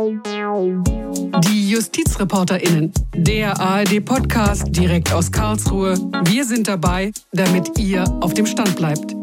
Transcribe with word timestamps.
Die 0.00 1.70
JustizreporterInnen, 1.70 2.90
der 3.14 3.60
ARD-Podcast 3.60 4.64
direkt 4.68 5.12
aus 5.12 5.30
Karlsruhe. 5.30 5.94
Wir 6.24 6.46
sind 6.46 6.68
dabei, 6.68 7.12
damit 7.32 7.78
ihr 7.78 8.04
auf 8.22 8.32
dem 8.32 8.46
Stand 8.46 8.76
bleibt. 8.76 9.14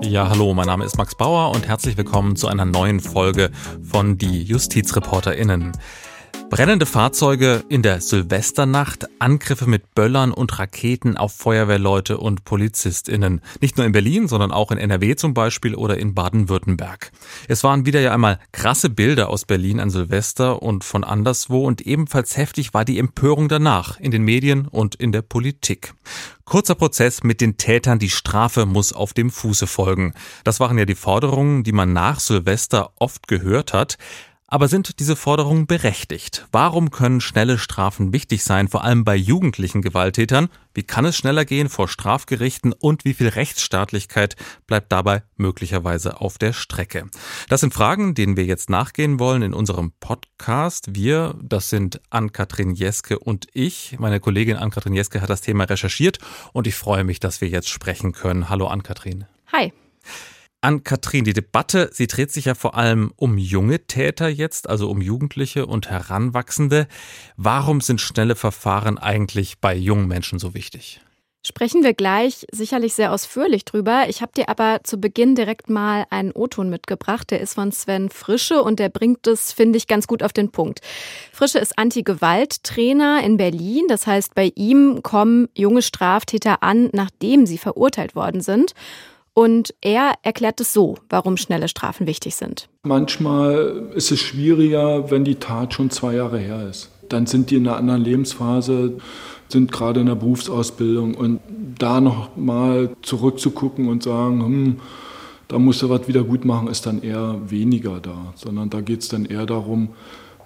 Ja, 0.00 0.30
hallo, 0.30 0.54
mein 0.54 0.66
Name 0.66 0.86
ist 0.86 0.96
Max 0.96 1.14
Bauer 1.14 1.54
und 1.54 1.68
herzlich 1.68 1.98
willkommen 1.98 2.36
zu 2.36 2.48
einer 2.48 2.64
neuen 2.64 3.00
Folge 3.00 3.50
von 3.82 4.16
Die 4.16 4.44
JustizreporterInnen. 4.44 5.72
Brennende 6.50 6.86
Fahrzeuge 6.86 7.62
in 7.68 7.82
der 7.82 8.00
Silvesternacht, 8.00 9.06
Angriffe 9.18 9.68
mit 9.68 9.94
Böllern 9.94 10.32
und 10.32 10.58
Raketen 10.58 11.18
auf 11.18 11.34
Feuerwehrleute 11.34 12.16
und 12.16 12.44
PolizistInnen. 12.44 13.42
Nicht 13.60 13.76
nur 13.76 13.84
in 13.84 13.92
Berlin, 13.92 14.28
sondern 14.28 14.50
auch 14.50 14.70
in 14.70 14.78
NRW 14.78 15.14
zum 15.16 15.34
Beispiel 15.34 15.74
oder 15.74 15.98
in 15.98 16.14
Baden-Württemberg. 16.14 17.12
Es 17.48 17.64
waren 17.64 17.84
wieder 17.84 18.00
ja 18.00 18.14
einmal 18.14 18.40
krasse 18.52 18.88
Bilder 18.88 19.28
aus 19.28 19.44
Berlin 19.44 19.78
an 19.78 19.90
Silvester 19.90 20.62
und 20.62 20.84
von 20.84 21.04
anderswo 21.04 21.66
und 21.66 21.82
ebenfalls 21.82 22.38
heftig 22.38 22.72
war 22.72 22.86
die 22.86 22.98
Empörung 22.98 23.48
danach 23.48 24.00
in 24.00 24.10
den 24.10 24.22
Medien 24.22 24.66
und 24.66 24.94
in 24.94 25.12
der 25.12 25.22
Politik. 25.22 25.92
Kurzer 26.46 26.76
Prozess 26.76 27.22
mit 27.22 27.42
den 27.42 27.58
Tätern, 27.58 27.98
die 27.98 28.08
Strafe 28.08 28.64
muss 28.64 28.94
auf 28.94 29.12
dem 29.12 29.30
Fuße 29.30 29.66
folgen. 29.66 30.14
Das 30.44 30.60
waren 30.60 30.78
ja 30.78 30.86
die 30.86 30.94
Forderungen, 30.94 31.62
die 31.62 31.72
man 31.72 31.92
nach 31.92 32.20
Silvester 32.20 32.92
oft 32.96 33.28
gehört 33.28 33.74
hat. 33.74 33.98
Aber 34.50 34.66
sind 34.66 34.98
diese 34.98 35.14
Forderungen 35.14 35.66
berechtigt? 35.66 36.48
Warum 36.52 36.90
können 36.90 37.20
schnelle 37.20 37.58
Strafen 37.58 38.14
wichtig 38.14 38.42
sein, 38.42 38.68
vor 38.68 38.82
allem 38.82 39.04
bei 39.04 39.14
jugendlichen 39.14 39.82
Gewalttätern? 39.82 40.48
Wie 40.72 40.84
kann 40.84 41.04
es 41.04 41.18
schneller 41.18 41.44
gehen 41.44 41.68
vor 41.68 41.86
Strafgerichten 41.86 42.72
und 42.72 43.04
wie 43.04 43.12
viel 43.12 43.28
Rechtsstaatlichkeit 43.28 44.36
bleibt 44.66 44.90
dabei 44.90 45.22
möglicherweise 45.36 46.22
auf 46.22 46.38
der 46.38 46.54
Strecke? 46.54 47.10
Das 47.50 47.60
sind 47.60 47.74
Fragen, 47.74 48.14
denen 48.14 48.38
wir 48.38 48.46
jetzt 48.46 48.70
nachgehen 48.70 49.20
wollen 49.20 49.42
in 49.42 49.52
unserem 49.52 49.92
Podcast. 50.00 50.94
Wir, 50.94 51.34
das 51.42 51.68
sind 51.68 52.00
Ann-Kathrin 52.08 52.70
Jeske 52.70 53.18
und 53.18 53.48
ich. 53.52 53.96
Meine 53.98 54.18
Kollegin 54.18 54.56
Ann-Kathrin 54.56 54.94
Jeske 54.94 55.20
hat 55.20 55.28
das 55.28 55.42
Thema 55.42 55.64
recherchiert 55.64 56.20
und 56.54 56.66
ich 56.66 56.74
freue 56.74 57.04
mich, 57.04 57.20
dass 57.20 57.42
wir 57.42 57.48
jetzt 57.48 57.68
sprechen 57.68 58.12
können. 58.12 58.48
Hallo 58.48 58.66
Ann-Kathrin. 58.68 59.26
Hi 59.52 59.74
an 60.60 60.84
Katrin. 60.84 61.24
Die 61.24 61.32
Debatte, 61.32 61.90
sie 61.92 62.06
dreht 62.06 62.32
sich 62.32 62.46
ja 62.46 62.54
vor 62.54 62.76
allem 62.76 63.12
um 63.16 63.38
junge 63.38 63.86
Täter 63.86 64.28
jetzt, 64.28 64.68
also 64.68 64.90
um 64.90 65.00
Jugendliche 65.00 65.66
und 65.66 65.90
Heranwachsende. 65.90 66.88
Warum 67.36 67.80
sind 67.80 68.00
schnelle 68.00 68.36
Verfahren 68.36 68.98
eigentlich 68.98 69.60
bei 69.60 69.74
jungen 69.74 70.08
Menschen 70.08 70.38
so 70.38 70.54
wichtig? 70.54 71.00
Sprechen 71.46 71.84
wir 71.84 71.94
gleich 71.94 72.44
sicherlich 72.50 72.94
sehr 72.94 73.12
ausführlich 73.12 73.64
drüber. 73.64 74.06
Ich 74.08 74.22
habe 74.22 74.32
dir 74.36 74.48
aber 74.48 74.80
zu 74.82 75.00
Beginn 75.00 75.36
direkt 75.36 75.70
mal 75.70 76.04
einen 76.10 76.32
O-Ton 76.32 76.68
mitgebracht. 76.68 77.30
Der 77.30 77.40
ist 77.40 77.54
von 77.54 77.70
Sven 77.70 78.10
Frische 78.10 78.60
und 78.62 78.80
der 78.80 78.88
bringt 78.88 79.26
es, 79.28 79.52
finde 79.52 79.78
ich, 79.78 79.86
ganz 79.86 80.08
gut 80.08 80.24
auf 80.24 80.32
den 80.32 80.50
Punkt. 80.50 80.80
Frische 81.32 81.60
ist 81.60 81.78
Anti-Gewalt-Trainer 81.78 83.22
in 83.22 83.36
Berlin. 83.36 83.84
Das 83.88 84.06
heißt, 84.06 84.34
bei 84.34 84.52
ihm 84.56 85.02
kommen 85.02 85.48
junge 85.54 85.82
Straftäter 85.82 86.62
an, 86.64 86.90
nachdem 86.92 87.46
sie 87.46 87.58
verurteilt 87.58 88.16
worden 88.16 88.40
sind. 88.40 88.74
Und 89.38 89.72
er 89.82 90.14
erklärt 90.24 90.60
es 90.60 90.72
so, 90.72 90.96
warum 91.10 91.36
schnelle 91.36 91.68
Strafen 91.68 92.08
wichtig 92.08 92.34
sind. 92.34 92.68
Manchmal 92.82 93.88
ist 93.94 94.10
es 94.10 94.18
schwieriger, 94.18 95.12
wenn 95.12 95.24
die 95.24 95.36
Tat 95.36 95.74
schon 95.74 95.90
zwei 95.90 96.16
Jahre 96.16 96.40
her 96.40 96.68
ist. 96.68 96.90
Dann 97.08 97.26
sind 97.26 97.52
die 97.52 97.54
in 97.54 97.68
einer 97.68 97.76
anderen 97.76 98.02
Lebensphase, 98.02 98.94
sind 99.46 99.70
gerade 99.70 100.00
in 100.00 100.06
der 100.06 100.16
Berufsausbildung. 100.16 101.14
Und 101.14 101.38
da 101.78 102.00
noch 102.00 102.36
mal 102.36 102.90
zurückzugucken 103.02 103.88
und 103.88 104.02
sagen, 104.02 104.44
hm, 104.44 104.80
da 105.46 105.60
musst 105.60 105.82
du 105.82 105.88
was 105.88 106.08
wieder 106.08 106.24
gut 106.24 106.44
machen, 106.44 106.66
ist 106.66 106.84
dann 106.86 107.00
eher 107.00 107.36
weniger 107.48 108.00
da. 108.00 108.34
Sondern 108.34 108.70
da 108.70 108.80
geht 108.80 109.02
es 109.02 109.08
dann 109.08 109.24
eher 109.24 109.46
darum, 109.46 109.90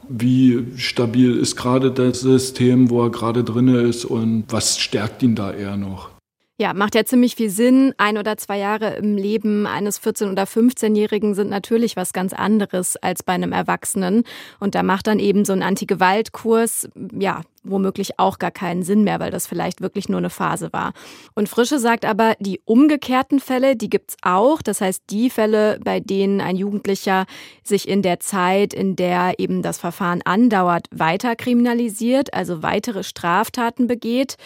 wie 0.06 0.66
stabil 0.76 1.38
ist 1.38 1.56
gerade 1.56 1.92
das 1.92 2.20
System, 2.20 2.90
wo 2.90 3.04
er 3.04 3.10
gerade 3.10 3.42
drin 3.42 3.68
ist 3.68 4.04
und 4.04 4.44
was 4.50 4.78
stärkt 4.78 5.22
ihn 5.22 5.34
da 5.34 5.50
eher 5.50 5.78
noch. 5.78 6.11
Ja, 6.58 6.74
macht 6.74 6.94
ja 6.94 7.04
ziemlich 7.04 7.34
viel 7.34 7.50
Sinn. 7.50 7.94
Ein 7.96 8.18
oder 8.18 8.36
zwei 8.36 8.58
Jahre 8.58 8.94
im 8.96 9.16
Leben 9.16 9.66
eines 9.66 10.00
14- 10.00 10.30
oder 10.30 10.44
15-Jährigen 10.44 11.34
sind 11.34 11.48
natürlich 11.50 11.96
was 11.96 12.12
ganz 12.12 12.32
anderes 12.32 12.96
als 12.96 13.22
bei 13.22 13.32
einem 13.32 13.52
Erwachsenen. 13.52 14.24
Und 14.60 14.74
da 14.74 14.82
macht 14.82 15.06
dann 15.06 15.18
eben 15.18 15.44
so 15.44 15.54
ein 15.54 15.62
Anti-Gewalt-Kurs, 15.62 16.88
ja, 17.18 17.40
womöglich 17.64 18.18
auch 18.18 18.38
gar 18.38 18.50
keinen 18.50 18.82
Sinn 18.82 19.04
mehr, 19.04 19.20
weil 19.20 19.30
das 19.30 19.46
vielleicht 19.46 19.80
wirklich 19.80 20.08
nur 20.08 20.18
eine 20.18 20.30
Phase 20.30 20.72
war. 20.72 20.92
Und 21.34 21.48
Frische 21.48 21.78
sagt 21.78 22.04
aber, 22.04 22.34
die 22.40 22.60
umgekehrten 22.64 23.40
Fälle, 23.40 23.76
die 23.76 23.90
gibt's 23.90 24.16
auch. 24.22 24.62
Das 24.62 24.80
heißt, 24.80 25.04
die 25.10 25.30
Fälle, 25.30 25.78
bei 25.84 26.00
denen 26.00 26.40
ein 26.40 26.56
Jugendlicher 26.56 27.26
sich 27.62 27.88
in 27.88 28.02
der 28.02 28.20
Zeit, 28.20 28.74
in 28.74 28.96
der 28.96 29.38
eben 29.38 29.62
das 29.62 29.78
Verfahren 29.78 30.22
andauert, 30.24 30.86
weiter 30.90 31.36
kriminalisiert, 31.36 32.34
also 32.34 32.62
weitere 32.62 33.02
Straftaten 33.02 33.86
begeht. 33.86 34.36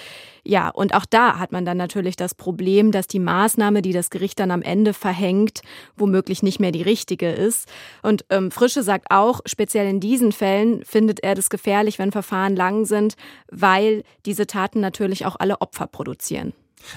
Ja, 0.45 0.69
und 0.69 0.95
auch 0.95 1.07
da 1.07 1.41
hat 1.41 1.51
man 1.51 1.65
dann 1.65 1.77
natürlich 1.77 2.15
das 2.15 2.33
Problem, 2.33 2.93
dass 2.93 3.09
die 3.09 3.19
Maßnahme, 3.19 3.83
die 3.83 3.93
das 3.93 4.11
Gericht 4.11 4.39
dann 4.39 4.53
am 4.53 4.63
Ende 4.63 4.93
verhängt, 4.93 5.63
womöglich 5.97 6.45
nicht 6.45 6.61
mehr 6.61 6.71
die 6.71 6.83
richtige 6.83 7.31
ist. 7.31 7.69
Und 8.03 8.25
ähm, 8.31 8.53
Frische 8.53 8.85
sagt 8.85 9.11
auch, 9.11 9.41
speziell 9.45 9.89
in 9.89 9.99
diesen 9.99 10.31
Fällen 10.31 10.85
findet 10.85 11.25
er 11.25 11.35
das 11.35 11.51
gefährlich, 11.51 11.99
wenn 11.99 12.13
Verfahren 12.13 12.55
lang 12.55 12.85
sind 12.85 13.06
sind, 13.07 13.17
weil 13.51 14.03
diese 14.25 14.47
Taten 14.47 14.81
natürlich 14.81 15.27
auch 15.27 15.37
alle 15.39 15.61
Opfer 15.61 15.87
produzieren. 15.87 16.53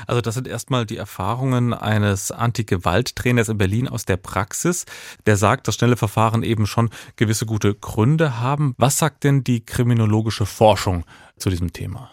Also 0.07 0.21
das 0.21 0.35
sind 0.35 0.47
erstmal 0.47 0.85
die 0.85 0.97
Erfahrungen 0.97 1.73
eines 1.73 2.31
Anti-Gewalt-Trainers 2.31 3.49
in 3.49 3.57
Berlin 3.57 3.87
aus 3.87 4.05
der 4.05 4.17
Praxis, 4.17 4.85
der 5.25 5.37
sagt, 5.37 5.67
dass 5.67 5.75
schnelle 5.75 5.97
Verfahren 5.97 6.43
eben 6.43 6.67
schon 6.67 6.89
gewisse 7.15 7.45
gute 7.45 7.73
Gründe 7.73 8.39
haben. 8.39 8.75
Was 8.77 8.97
sagt 8.97 9.23
denn 9.23 9.43
die 9.43 9.65
kriminologische 9.65 10.45
Forschung 10.45 11.05
zu 11.37 11.49
diesem 11.49 11.73
Thema? 11.73 12.11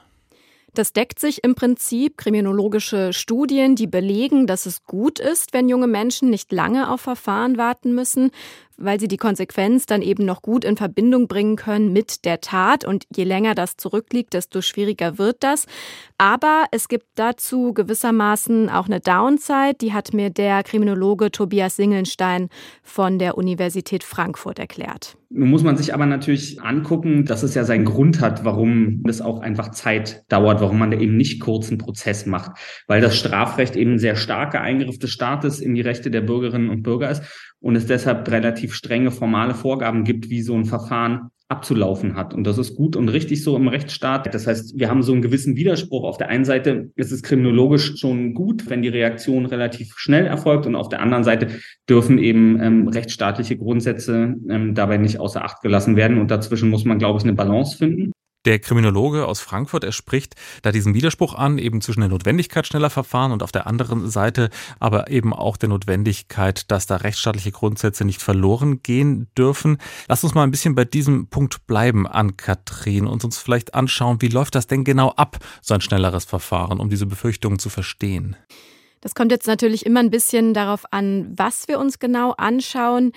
Das 0.73 0.93
deckt 0.93 1.19
sich 1.19 1.43
im 1.43 1.55
Prinzip 1.55 2.19
kriminologische 2.19 3.15
Studien, 3.15 3.77
die 3.77 3.87
belegen, 3.87 4.47
dass 4.47 4.67
es 4.67 4.85
gut 4.85 5.19
ist, 5.19 5.55
wenn 5.55 5.71
junge 5.71 5.87
Menschen 5.87 6.29
nicht 6.29 6.53
lange 6.53 6.91
auf 6.91 7.01
Verfahren 7.01 7.57
warten 7.57 7.95
müssen, 7.95 8.31
weil 8.77 9.01
sie 9.01 9.09
die 9.09 9.17
Konsequenz 9.17 9.87
dann 9.87 10.03
eben 10.03 10.25
noch 10.25 10.43
gut 10.43 10.65
in 10.65 10.77
Verbindung 10.77 11.29
bringen 11.29 11.57
können 11.57 11.93
mit 11.93 12.25
der 12.25 12.41
Tat. 12.41 12.85
Und 12.85 13.05
je 13.15 13.25
länger 13.25 13.55
das 13.55 13.77
zurückliegt, 13.77 14.35
desto 14.35 14.61
schwieriger 14.61 15.19
wird 15.19 15.37
das. 15.41 15.67
Aber 16.19 16.67
es 16.71 16.89
gibt 16.89 17.07
dazu 17.15 17.73
gewissermaßen 17.73 18.69
auch 18.69 18.87
eine 18.87 19.01
Downside. 19.01 19.77
Die 19.81 19.93
hat 19.93 20.13
mir 20.13 20.31
der 20.31 20.63
Kriminologe 20.63 21.31
Tobias 21.31 21.77
Singelstein 21.77 22.49
von 22.83 23.19
der 23.19 23.37
Universität 23.37 24.05
Frankfurt 24.05 24.59
erklärt. 24.59 25.17
Nun 25.29 25.51
muss 25.51 25.65
man 25.65 25.77
sich 25.77 25.93
aber 25.93 26.07
natürlich 26.07 26.63
angucken, 26.63 27.25
dass 27.25 27.43
es 27.43 27.55
ja 27.55 27.65
seinen 27.65 27.85
Grund 27.85 28.21
hat, 28.21 28.45
warum 28.45 29.03
es 29.09 29.21
auch 29.21 29.41
einfach 29.41 29.73
Zeit 29.73 30.25
dauert, 30.29 30.61
warum 30.61 30.79
man 30.79 30.93
da 30.93 30.99
eben 30.99 31.17
nicht 31.17 31.41
kurzen 31.41 31.79
Prozess 31.79 32.27
macht, 32.27 32.53
weil 32.87 33.01
das 33.01 33.17
Strafrecht 33.17 33.75
eben 33.75 33.95
ein 33.95 33.99
sehr 33.99 34.15
starker 34.15 34.61
Eingriff 34.61 34.99
des 35.01 35.11
Staates 35.11 35.61
in 35.61 35.75
die 35.75 35.81
Rechte 35.81 36.13
der 36.13 36.21
Bürgerinnen 36.21 36.71
und 36.71 36.83
Bürger 36.83 37.11
ist 37.11 37.25
und 37.61 37.77
es 37.77 37.87
deshalb 37.87 38.31
relativ 38.31 38.75
strenge 38.75 39.11
formale 39.11 39.55
Vorgaben 39.55 40.05
gibt, 40.05 40.31
wie 40.31 40.43
so 40.43 40.55
ein 40.55 40.65
Verfahren 40.65 41.31
abzulaufen 41.49 42.17
hat. 42.17 42.35
Und 42.35 42.45
das 42.45 42.59
ist 42.59 42.75
gut 42.75 42.97
und 42.97 43.09
richtig 43.09 43.45
so 43.45 43.57
im 43.57 43.69
Rechtsstaat. 43.69 44.35
Das 44.35 44.49
heißt, 44.49 44.79
wir 44.79 44.91
haben 44.91 45.05
so 45.05 45.13
einen 45.13 45.23
gewissen 45.23 45.55
Widerspruch. 45.55 46.03
Auf 46.03 46.17
der 46.17 46.29
einen 46.29 46.45
Seite 46.45 46.91
ist 46.97 47.13
es 47.13 47.23
kriminologisch 47.23 47.99
schon 48.01 48.35
gut, 48.35 48.69
wenn 48.69 48.83
die 48.83 48.89
Reaktion 48.89 49.47
relativ 49.47 49.95
schnell 49.97 50.27
erfolgt 50.27 50.67
und 50.67 50.75
auf 50.75 50.89
der 50.89 51.01
anderen 51.01 51.23
Seite 51.23 51.49
dürfen 51.89 52.19
eben 52.19 52.61
ähm, 52.61 52.89
rechtsstaatliche 52.89 53.57
Grundsätze 53.57 54.35
ähm, 54.49 54.75
dabei 54.75 54.97
nicht 54.97 55.21
außer 55.21 55.45
Acht 55.45 55.63
gelassen 55.63 55.95
werden. 55.95 56.19
Und 56.19 56.33
dazwischen 56.33 56.69
muss 56.69 56.85
man, 56.85 56.99
glaube 56.99 57.19
ich, 57.19 57.25
eine 57.25 57.35
Balance 57.35 57.77
finden. 57.77 58.11
Der 58.47 58.61
Kriminologe 58.61 59.27
aus 59.27 59.41
Frankfurt, 59.41 59.83
er 59.83 59.91
spricht 59.91 60.37
da 60.63 60.71
diesen 60.71 60.95
Widerspruch 60.95 61.35
an, 61.35 61.59
eben 61.59 61.81
zwischen 61.81 61.99
der 61.99 62.09
Notwendigkeit 62.09 62.65
schneller 62.65 62.91
Verfahren 62.91 63.33
und 63.33 63.43
auf 63.43 63.51
der 63.51 63.67
anderen 63.67 64.09
Seite 64.09 64.51
aber 64.79 65.11
eben 65.11 65.35
auch 65.35 65.57
der 65.57 65.69
Notwendigkeit, 65.69 66.71
dass 66.71 66.87
da 66.87 66.95
rechtsstaatliche 66.95 67.51
Grundsätze 67.51 68.05
nicht 68.05 68.23
verloren 68.23 68.85
gehen 68.85 69.27
dürfen. 69.37 69.79
Lass 70.07 70.23
uns 70.23 70.35
mal 70.35 70.45
ein 70.45 70.53
bisschen 70.53 70.77
bei 70.77 70.85
diesem 70.85 71.27
Punkt 71.27 71.67
bleiben 71.67 72.07
an 72.07 72.37
Katrin 72.37 73.09
und 73.09 73.25
uns 73.25 73.37
vielleicht 73.37 73.75
anschauen, 73.75 74.23
wie 74.23 74.29
läuft 74.29 74.55
das 74.55 74.69
denn 74.69 74.85
genau 74.85 75.11
ab, 75.11 75.39
so 75.61 75.75
ein 75.75 75.81
schnelleres 75.81 76.25
Verfahren, 76.25 76.79
um 76.79 76.89
diese 76.89 77.07
Befürchtungen 77.07 77.59
zu 77.59 77.69
verstehen. 77.69 78.37
Das 79.01 79.15
kommt 79.15 79.31
jetzt 79.31 79.47
natürlich 79.47 79.87
immer 79.87 80.01
ein 80.01 80.11
bisschen 80.11 80.55
darauf 80.55 80.85
an, 80.93 81.33
was 81.37 81.69
wir 81.69 81.79
uns 81.79 81.99
genau 81.99 82.33
anschauen. 82.33 83.13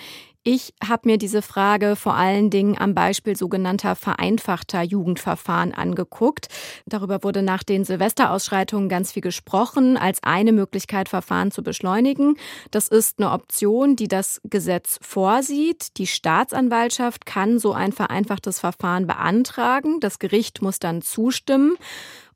Ich 0.52 0.74
habe 0.84 1.08
mir 1.08 1.20
diese 1.20 1.44
Frage 1.44 1.96
vor 1.96 2.16
allen 2.16 2.50
Dingen 2.50 2.76
am 2.76 2.96
Beispiel 2.96 3.36
sogenannter 3.36 3.96
vereinfachter 3.96 4.82
Jugendverfahren 4.82 5.76
angeguckt. 5.76 6.48
Darüber 6.88 7.24
wurde 7.24 7.44
nach 7.44 7.62
den 7.62 7.86
Silvesterausschreitungen 7.86 8.90
ganz 8.90 9.12
viel 9.12 9.22
gesprochen, 9.22 9.96
als 9.96 10.24
eine 10.24 10.52
Möglichkeit, 10.52 11.08
Verfahren 11.08 11.52
zu 11.52 11.62
beschleunigen. 11.62 12.36
Das 12.72 12.88
ist 12.88 13.20
eine 13.20 13.30
Option, 13.30 13.96
die 13.96 14.08
das 14.08 14.42
Gesetz 14.44 14.98
vorsieht. 15.04 16.00
Die 16.00 16.08
Staatsanwaltschaft 16.08 17.28
kann 17.28 17.60
so 17.60 17.74
ein 17.74 17.92
vereinfachtes 17.92 18.60
Verfahren 18.60 19.06
beantragen. 19.06 20.00
Das 20.00 20.18
Gericht 20.18 20.64
muss 20.64 20.80
dann 20.80 21.04
zustimmen. 21.04 21.78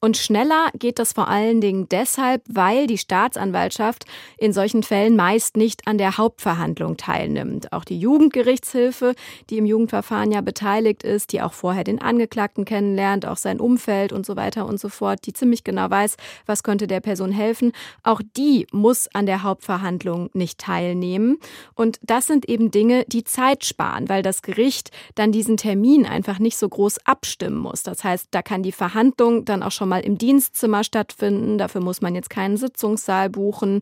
Und 0.04 0.18
schneller 0.18 0.68
geht 0.78 1.00
das 1.00 1.14
vor 1.14 1.30
allen 1.30 1.62
Dingen 1.62 1.88
deshalb, 1.88 2.42
weil 2.50 2.88
die 2.88 2.98
Staatsanwaltschaft 2.98 4.04
in 4.38 4.52
solchen 4.52 4.84
Fällen 4.84 5.16
meist 5.16 5.56
nicht 5.56 5.88
an 5.88 5.98
der 5.98 6.18
Hauptverhandlung 6.18 6.98
teilnimmt. 6.98 7.72
Auch 7.72 7.86
die 7.86 7.98
Jugendgerichtshilfe, 7.98 9.16
die 9.50 9.60
im 9.60 9.66
Jugendverfahren 9.66 10.34
ja 10.34 10.42
beteiligt 10.42 11.04
ist, 11.04 11.32
die 11.32 11.42
auch 11.42 11.54
vorher 11.54 11.86
den 11.86 12.02
Angeklagten 12.02 12.66
kennenlernt, 12.66 13.26
auch 13.26 13.38
sein 13.38 13.62
Umfeld 13.62 14.12
und 14.12 14.26
so 14.26 14.36
weiter 14.36 14.66
und 14.66 14.78
so 14.78 14.90
fort, 14.90 15.20
die 15.26 15.32
ziemlich 15.32 15.64
genau 15.64 15.90
weiß, 15.90 16.18
was 16.46 16.64
könnte 16.64 16.88
der 16.88 17.00
Person 17.00 17.32
helfen, 17.32 17.72
auch 18.04 18.22
die 18.36 18.68
muss 18.74 19.08
an 19.14 19.26
der 19.26 19.44
Hauptverhandlung 19.44 20.30
nicht 20.34 20.60
teilnehmen. 20.60 21.38
Und 21.76 21.98
das 22.02 22.28
sind 22.28 22.50
eben 22.50 22.72
Dinge, 22.72 23.06
die 23.08 23.24
Zeit 23.24 23.64
sparen, 23.64 24.10
weil 24.10 24.22
das 24.22 24.42
Gericht 24.42 24.92
dann 25.16 25.32
diesen 25.32 25.56
Termin 25.56 26.06
einfach 26.06 26.40
nicht 26.40 26.58
so 26.58 26.68
groß 26.68 27.06
abstimmen 27.06 27.58
muss. 27.58 27.84
Das 27.84 28.04
heißt, 28.04 28.28
da 28.32 28.42
kann 28.42 28.64
die 28.64 28.74
Verhandlung 28.74 29.46
dann 29.46 29.64
auch 29.64 29.72
schon 29.72 29.93
mal 29.93 29.93
im 30.02 30.18
Dienstzimmer 30.18 30.84
stattfinden. 30.84 31.58
Dafür 31.58 31.82
muss 31.82 32.02
man 32.02 32.16
jetzt 32.16 32.30
keinen 32.30 32.58
Sitzungssaal 32.58 33.30
buchen. 33.30 33.82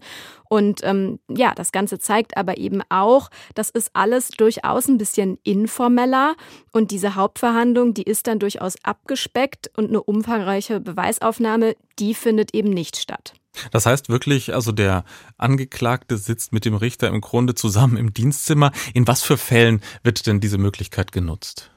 Und 0.50 0.82
ähm, 0.84 1.20
ja, 1.30 1.54
das 1.56 1.72
Ganze 1.72 2.00
zeigt 2.00 2.36
aber 2.38 2.58
eben 2.58 2.82
auch, 2.90 3.30
das 3.56 3.70
ist 3.70 3.92
alles 3.94 4.30
durchaus 4.30 4.88
ein 4.88 4.98
bisschen 4.98 5.38
informeller. 5.44 6.36
Und 6.72 6.92
diese 6.92 7.16
Hauptverhandlung, 7.16 7.94
die 7.94 8.04
ist 8.04 8.28
dann 8.28 8.40
durchaus 8.40 8.76
abgespeckt 8.84 9.72
und 9.78 9.90
eine 9.90 10.04
umfangreiche 10.04 10.80
Beweisaufnahme, 10.80 11.76
die 12.00 12.14
findet 12.14 12.54
eben 12.54 12.70
nicht 12.70 12.98
statt. 12.98 13.34
Das 13.72 13.86
heißt 13.86 14.10
wirklich, 14.10 14.54
also 14.54 14.72
der 14.72 15.04
Angeklagte 15.38 16.18
sitzt 16.18 16.54
mit 16.54 16.66
dem 16.66 16.76
Richter 16.76 17.08
im 17.08 17.22
Grunde 17.22 17.56
zusammen 17.56 17.98
im 17.98 18.14
Dienstzimmer. 18.14 18.72
In 18.94 19.08
was 19.08 19.24
für 19.24 19.38
Fällen 19.38 19.82
wird 20.04 20.26
denn 20.26 20.40
diese 20.40 20.58
Möglichkeit 20.58 21.12
genutzt? 21.12 21.70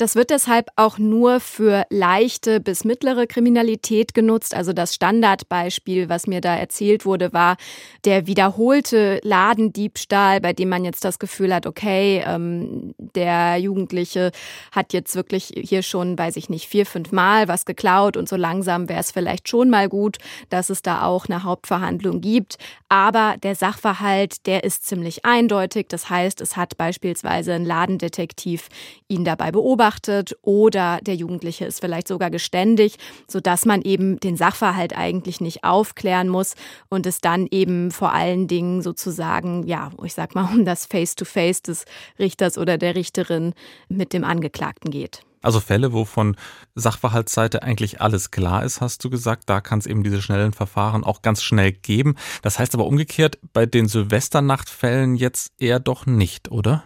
Das 0.00 0.16
wird 0.16 0.30
deshalb 0.30 0.70
auch 0.76 0.96
nur 0.96 1.40
für 1.40 1.84
leichte 1.90 2.58
bis 2.58 2.84
mittlere 2.84 3.26
Kriminalität 3.26 4.14
genutzt. 4.14 4.54
Also 4.54 4.72
das 4.72 4.94
Standardbeispiel, 4.94 6.08
was 6.08 6.26
mir 6.26 6.40
da 6.40 6.56
erzählt 6.56 7.04
wurde, 7.04 7.34
war 7.34 7.58
der 8.06 8.26
wiederholte 8.26 9.20
Ladendiebstahl, 9.24 10.40
bei 10.40 10.54
dem 10.54 10.70
man 10.70 10.86
jetzt 10.86 11.04
das 11.04 11.18
Gefühl 11.18 11.54
hat, 11.54 11.66
okay, 11.66 12.24
ähm, 12.26 12.94
der 12.96 13.58
Jugendliche 13.58 14.30
hat 14.72 14.94
jetzt 14.94 15.16
wirklich 15.16 15.52
hier 15.54 15.82
schon, 15.82 16.16
weiß 16.16 16.36
ich 16.36 16.48
nicht, 16.48 16.66
vier, 16.66 16.86
fünf 16.86 17.12
Mal 17.12 17.46
was 17.46 17.66
geklaut 17.66 18.16
und 18.16 18.26
so 18.26 18.36
langsam 18.36 18.88
wäre 18.88 19.00
es 19.00 19.10
vielleicht 19.10 19.50
schon 19.50 19.68
mal 19.68 19.90
gut, 19.90 20.16
dass 20.48 20.70
es 20.70 20.80
da 20.80 21.02
auch 21.02 21.26
eine 21.26 21.44
Hauptverhandlung 21.44 22.22
gibt. 22.22 22.56
Aber 22.88 23.36
der 23.42 23.54
Sachverhalt, 23.54 24.46
der 24.46 24.64
ist 24.64 24.86
ziemlich 24.86 25.26
eindeutig. 25.26 25.88
Das 25.90 26.08
heißt, 26.08 26.40
es 26.40 26.56
hat 26.56 26.78
beispielsweise 26.78 27.52
ein 27.52 27.66
Ladendetektiv 27.66 28.68
ihn 29.06 29.26
dabei 29.26 29.52
beobachtet 29.52 29.89
beobachtet 29.90 30.36
oder 30.42 31.00
der 31.02 31.16
Jugendliche 31.16 31.64
ist 31.64 31.80
vielleicht 31.80 32.08
sogar 32.08 32.30
geständig, 32.30 32.96
sodass 33.26 33.64
man 33.64 33.82
eben 33.82 34.20
den 34.20 34.36
Sachverhalt 34.36 34.96
eigentlich 34.96 35.40
nicht 35.40 35.64
aufklären 35.64 36.28
muss 36.28 36.54
und 36.88 37.06
es 37.06 37.20
dann 37.20 37.46
eben 37.50 37.90
vor 37.90 38.12
allen 38.12 38.46
Dingen 38.46 38.82
sozusagen, 38.82 39.66
ja, 39.66 39.90
ich 40.04 40.14
sag 40.14 40.34
mal, 40.34 40.48
um 40.54 40.64
das 40.64 40.86
Face-to-Face 40.86 41.58
-face 41.58 41.62
des 41.62 41.84
Richters 42.18 42.58
oder 42.58 42.78
der 42.78 42.94
Richterin 42.94 43.54
mit 43.88 44.12
dem 44.12 44.24
Angeklagten 44.24 44.90
geht. 44.90 45.22
Also 45.42 45.58
Fälle, 45.58 45.94
wo 45.94 46.04
von 46.04 46.36
Sachverhaltsseite 46.74 47.62
eigentlich 47.62 48.02
alles 48.02 48.30
klar 48.30 48.62
ist, 48.62 48.82
hast 48.82 49.02
du 49.02 49.08
gesagt, 49.08 49.44
da 49.46 49.62
kann 49.62 49.78
es 49.78 49.86
eben 49.86 50.02
diese 50.02 50.20
schnellen 50.20 50.52
Verfahren 50.52 51.02
auch 51.02 51.22
ganz 51.22 51.42
schnell 51.42 51.72
geben. 51.72 52.16
Das 52.42 52.58
heißt 52.58 52.74
aber 52.74 52.84
umgekehrt, 52.84 53.38
bei 53.54 53.64
den 53.64 53.88
Silvesternachtfällen 53.88 55.14
jetzt 55.14 55.52
eher 55.58 55.80
doch 55.80 56.04
nicht, 56.04 56.50
oder? 56.50 56.84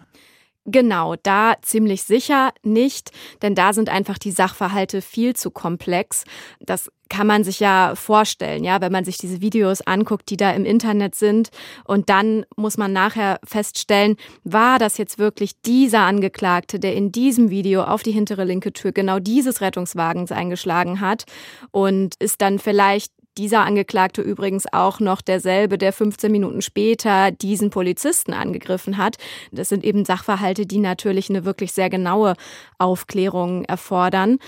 Genau, 0.66 1.14
da 1.22 1.56
ziemlich 1.60 2.04
sicher 2.04 2.52
nicht, 2.62 3.10
denn 3.42 3.54
da 3.54 3.74
sind 3.74 3.90
einfach 3.90 4.16
die 4.16 4.30
Sachverhalte 4.30 5.02
viel 5.02 5.36
zu 5.36 5.50
komplex. 5.50 6.24
Das 6.58 6.90
kann 7.10 7.26
man 7.26 7.44
sich 7.44 7.60
ja 7.60 7.94
vorstellen, 7.94 8.64
ja, 8.64 8.80
wenn 8.80 8.90
man 8.90 9.04
sich 9.04 9.18
diese 9.18 9.42
Videos 9.42 9.82
anguckt, 9.82 10.30
die 10.30 10.38
da 10.38 10.52
im 10.52 10.64
Internet 10.64 11.16
sind. 11.16 11.50
Und 11.84 12.08
dann 12.08 12.46
muss 12.56 12.78
man 12.78 12.94
nachher 12.94 13.40
feststellen, 13.44 14.16
war 14.42 14.78
das 14.78 14.96
jetzt 14.96 15.18
wirklich 15.18 15.60
dieser 15.60 16.00
Angeklagte, 16.00 16.80
der 16.80 16.94
in 16.94 17.12
diesem 17.12 17.50
Video 17.50 17.84
auf 17.84 18.02
die 18.02 18.12
hintere 18.12 18.44
linke 18.44 18.72
Tür 18.72 18.92
genau 18.92 19.18
dieses 19.18 19.60
Rettungswagens 19.60 20.32
eingeschlagen 20.32 21.00
hat 21.00 21.24
und 21.72 22.14
ist 22.20 22.40
dann 22.40 22.58
vielleicht 22.58 23.12
dieser 23.38 23.64
Angeklagte 23.64 24.22
übrigens 24.22 24.66
auch 24.72 25.00
noch 25.00 25.20
derselbe, 25.20 25.78
der 25.78 25.92
15 25.92 26.30
Minuten 26.30 26.62
später 26.62 27.30
diesen 27.30 27.70
Polizisten 27.70 28.32
angegriffen 28.32 28.96
hat. 28.96 29.16
Das 29.52 29.68
sind 29.68 29.84
eben 29.84 30.04
Sachverhalte, 30.04 30.66
die 30.66 30.78
natürlich 30.78 31.30
eine 31.30 31.44
wirklich 31.44 31.72
sehr 31.72 31.90
genaue 31.90 32.34
Aufklärung 32.78 33.64
erfordern. 33.64 34.38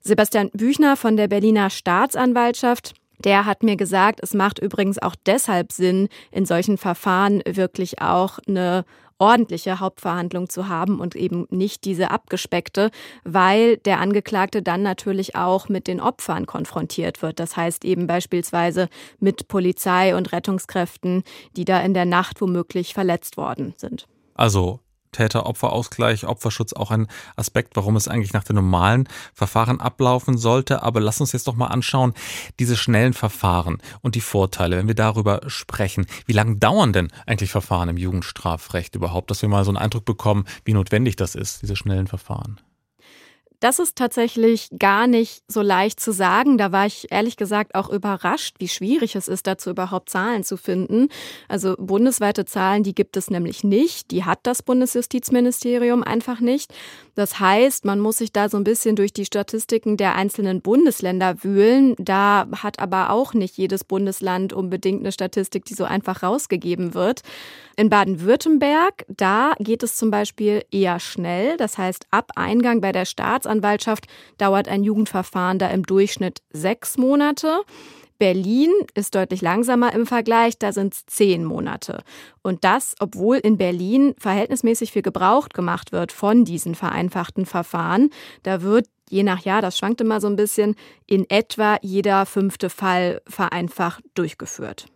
Sebastian 0.00 0.50
Büchner 0.52 0.96
von 0.96 1.16
der 1.16 1.28
Berliner 1.28 1.70
Staatsanwaltschaft 1.70 2.94
der 3.18 3.46
hat 3.46 3.62
mir 3.62 3.76
gesagt, 3.76 4.20
es 4.22 4.34
macht 4.34 4.58
übrigens 4.58 5.00
auch 5.00 5.14
deshalb 5.24 5.72
Sinn, 5.72 6.08
in 6.30 6.44
solchen 6.44 6.76
Verfahren 6.76 7.42
wirklich 7.46 8.00
auch 8.02 8.38
eine 8.46 8.84
ordentliche 9.18 9.80
Hauptverhandlung 9.80 10.48
zu 10.48 10.68
haben 10.68 11.00
und 11.00 11.16
eben 11.16 11.46
nicht 11.50 11.84
diese 11.84 12.10
abgespeckte, 12.10 12.90
weil 13.24 13.78
der 13.78 14.00
Angeklagte 14.00 14.62
dann 14.62 14.82
natürlich 14.82 15.36
auch 15.36 15.68
mit 15.68 15.86
den 15.86 16.00
Opfern 16.00 16.46
konfrontiert 16.46 17.22
wird. 17.22 17.40
Das 17.40 17.56
heißt 17.56 17.84
eben 17.84 18.06
beispielsweise 18.06 18.88
mit 19.18 19.48
Polizei 19.48 20.16
und 20.16 20.32
Rettungskräften, 20.32 21.22
die 21.56 21.64
da 21.64 21.80
in 21.80 21.94
der 21.94 22.04
Nacht 22.04 22.40
womöglich 22.40 22.94
verletzt 22.94 23.36
worden 23.36 23.74
sind. 23.76 24.06
Also 24.34 24.80
Täter-Opfer-Ausgleich, 25.16 26.26
Opferschutz 26.26 26.72
auch 26.72 26.90
ein 26.90 27.06
Aspekt, 27.36 27.76
warum 27.76 27.96
es 27.96 28.08
eigentlich 28.08 28.32
nach 28.32 28.44
den 28.44 28.56
normalen 28.56 29.08
Verfahren 29.34 29.80
ablaufen 29.80 30.38
sollte. 30.38 30.82
Aber 30.82 31.00
lass 31.00 31.20
uns 31.20 31.32
jetzt 31.32 31.48
doch 31.48 31.56
mal 31.56 31.68
anschauen, 31.68 32.14
diese 32.58 32.76
schnellen 32.76 33.14
Verfahren 33.14 33.78
und 34.02 34.14
die 34.14 34.20
Vorteile, 34.20 34.76
wenn 34.76 34.88
wir 34.88 34.94
darüber 34.94 35.40
sprechen. 35.46 36.06
Wie 36.26 36.32
lange 36.32 36.56
dauern 36.56 36.92
denn 36.92 37.08
eigentlich 37.26 37.50
Verfahren 37.50 37.88
im 37.88 37.96
Jugendstrafrecht 37.96 38.94
überhaupt, 38.94 39.30
dass 39.30 39.42
wir 39.42 39.48
mal 39.48 39.64
so 39.64 39.70
einen 39.70 39.78
Eindruck 39.78 40.04
bekommen, 40.04 40.44
wie 40.64 40.74
notwendig 40.74 41.16
das 41.16 41.34
ist, 41.34 41.62
diese 41.62 41.76
schnellen 41.76 42.06
Verfahren? 42.06 42.60
Das 43.60 43.78
ist 43.78 43.96
tatsächlich 43.96 44.68
gar 44.78 45.06
nicht 45.06 45.42
so 45.48 45.62
leicht 45.62 46.00
zu 46.00 46.12
sagen. 46.12 46.58
Da 46.58 46.72
war 46.72 46.86
ich 46.86 47.10
ehrlich 47.10 47.36
gesagt 47.36 47.74
auch 47.74 47.88
überrascht, 47.88 48.56
wie 48.58 48.68
schwierig 48.68 49.16
es 49.16 49.28
ist, 49.28 49.46
dazu 49.46 49.70
überhaupt 49.70 50.10
Zahlen 50.10 50.44
zu 50.44 50.56
finden. 50.56 51.08
Also 51.48 51.74
bundesweite 51.78 52.44
Zahlen, 52.44 52.82
die 52.82 52.94
gibt 52.94 53.16
es 53.16 53.30
nämlich 53.30 53.64
nicht. 53.64 54.10
Die 54.10 54.24
hat 54.24 54.40
das 54.42 54.62
Bundesjustizministerium 54.62 56.02
einfach 56.02 56.40
nicht. 56.40 56.72
Das 57.16 57.40
heißt, 57.40 57.86
man 57.86 57.98
muss 57.98 58.18
sich 58.18 58.30
da 58.30 58.50
so 58.50 58.58
ein 58.58 58.64
bisschen 58.64 58.94
durch 58.94 59.10
die 59.10 59.24
Statistiken 59.24 59.96
der 59.96 60.16
einzelnen 60.16 60.60
Bundesländer 60.60 61.42
wühlen. 61.42 61.94
Da 61.98 62.46
hat 62.62 62.78
aber 62.78 63.08
auch 63.08 63.32
nicht 63.32 63.56
jedes 63.56 63.84
Bundesland 63.84 64.52
unbedingt 64.52 65.00
eine 65.00 65.12
Statistik, 65.12 65.64
die 65.64 65.72
so 65.72 65.84
einfach 65.84 66.22
rausgegeben 66.22 66.92
wird. 66.92 67.22
In 67.76 67.88
Baden-Württemberg, 67.88 69.06
da 69.08 69.54
geht 69.58 69.82
es 69.82 69.96
zum 69.96 70.10
Beispiel 70.10 70.62
eher 70.70 71.00
schnell. 71.00 71.56
Das 71.56 71.78
heißt, 71.78 72.06
ab 72.10 72.32
Eingang 72.36 72.82
bei 72.82 72.92
der 72.92 73.06
Staatsanwaltschaft 73.06 74.06
dauert 74.36 74.68
ein 74.68 74.84
Jugendverfahren 74.84 75.58
da 75.58 75.68
im 75.68 75.84
Durchschnitt 75.84 76.42
sechs 76.52 76.98
Monate. 76.98 77.62
Berlin 78.18 78.70
ist 78.94 79.14
deutlich 79.14 79.42
langsamer 79.42 79.92
im 79.92 80.06
Vergleich, 80.06 80.58
da 80.58 80.72
sind 80.72 80.94
es 80.94 81.06
zehn 81.06 81.44
Monate. 81.44 82.02
Und 82.42 82.64
das, 82.64 82.94
obwohl 82.98 83.36
in 83.36 83.58
Berlin 83.58 84.14
verhältnismäßig 84.18 84.92
viel 84.92 85.02
gebraucht 85.02 85.54
gemacht 85.54 85.92
wird 85.92 86.12
von 86.12 86.44
diesen 86.44 86.74
vereinfachten 86.74 87.46
Verfahren. 87.46 88.10
Da 88.42 88.62
wird 88.62 88.86
je 89.08 89.22
nach 89.22 89.44
Jahr, 89.44 89.62
das 89.62 89.78
schwankt 89.78 90.00
immer 90.00 90.20
so 90.20 90.26
ein 90.26 90.36
bisschen, 90.36 90.76
in 91.06 91.28
etwa 91.28 91.78
jeder 91.82 92.26
fünfte 92.26 92.70
Fall 92.70 93.22
vereinfacht 93.26 94.02
durchgeführt. 94.14 94.86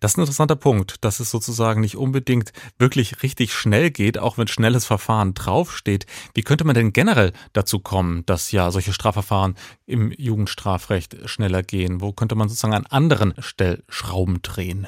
Das 0.00 0.12
ist 0.12 0.18
ein 0.18 0.22
interessanter 0.22 0.56
Punkt, 0.56 1.04
dass 1.04 1.20
es 1.20 1.30
sozusagen 1.30 1.80
nicht 1.80 1.96
unbedingt 1.96 2.52
wirklich 2.78 3.22
richtig 3.22 3.54
schnell 3.54 3.90
geht, 3.90 4.18
auch 4.18 4.38
wenn 4.38 4.48
schnelles 4.48 4.84
Verfahren 4.84 5.34
draufsteht. 5.34 6.06
Wie 6.34 6.42
könnte 6.42 6.64
man 6.64 6.74
denn 6.74 6.92
generell 6.92 7.32
dazu 7.52 7.78
kommen, 7.78 8.24
dass 8.26 8.52
ja 8.52 8.70
solche 8.70 8.92
Strafverfahren 8.92 9.56
im 9.86 10.12
Jugendstrafrecht 10.12 11.28
schneller 11.28 11.62
gehen? 11.62 12.00
Wo 12.00 12.12
könnte 12.12 12.34
man 12.34 12.48
sozusagen 12.48 12.74
an 12.74 12.86
anderen 12.86 13.34
Stellschrauben 13.38 14.42
drehen? 14.42 14.86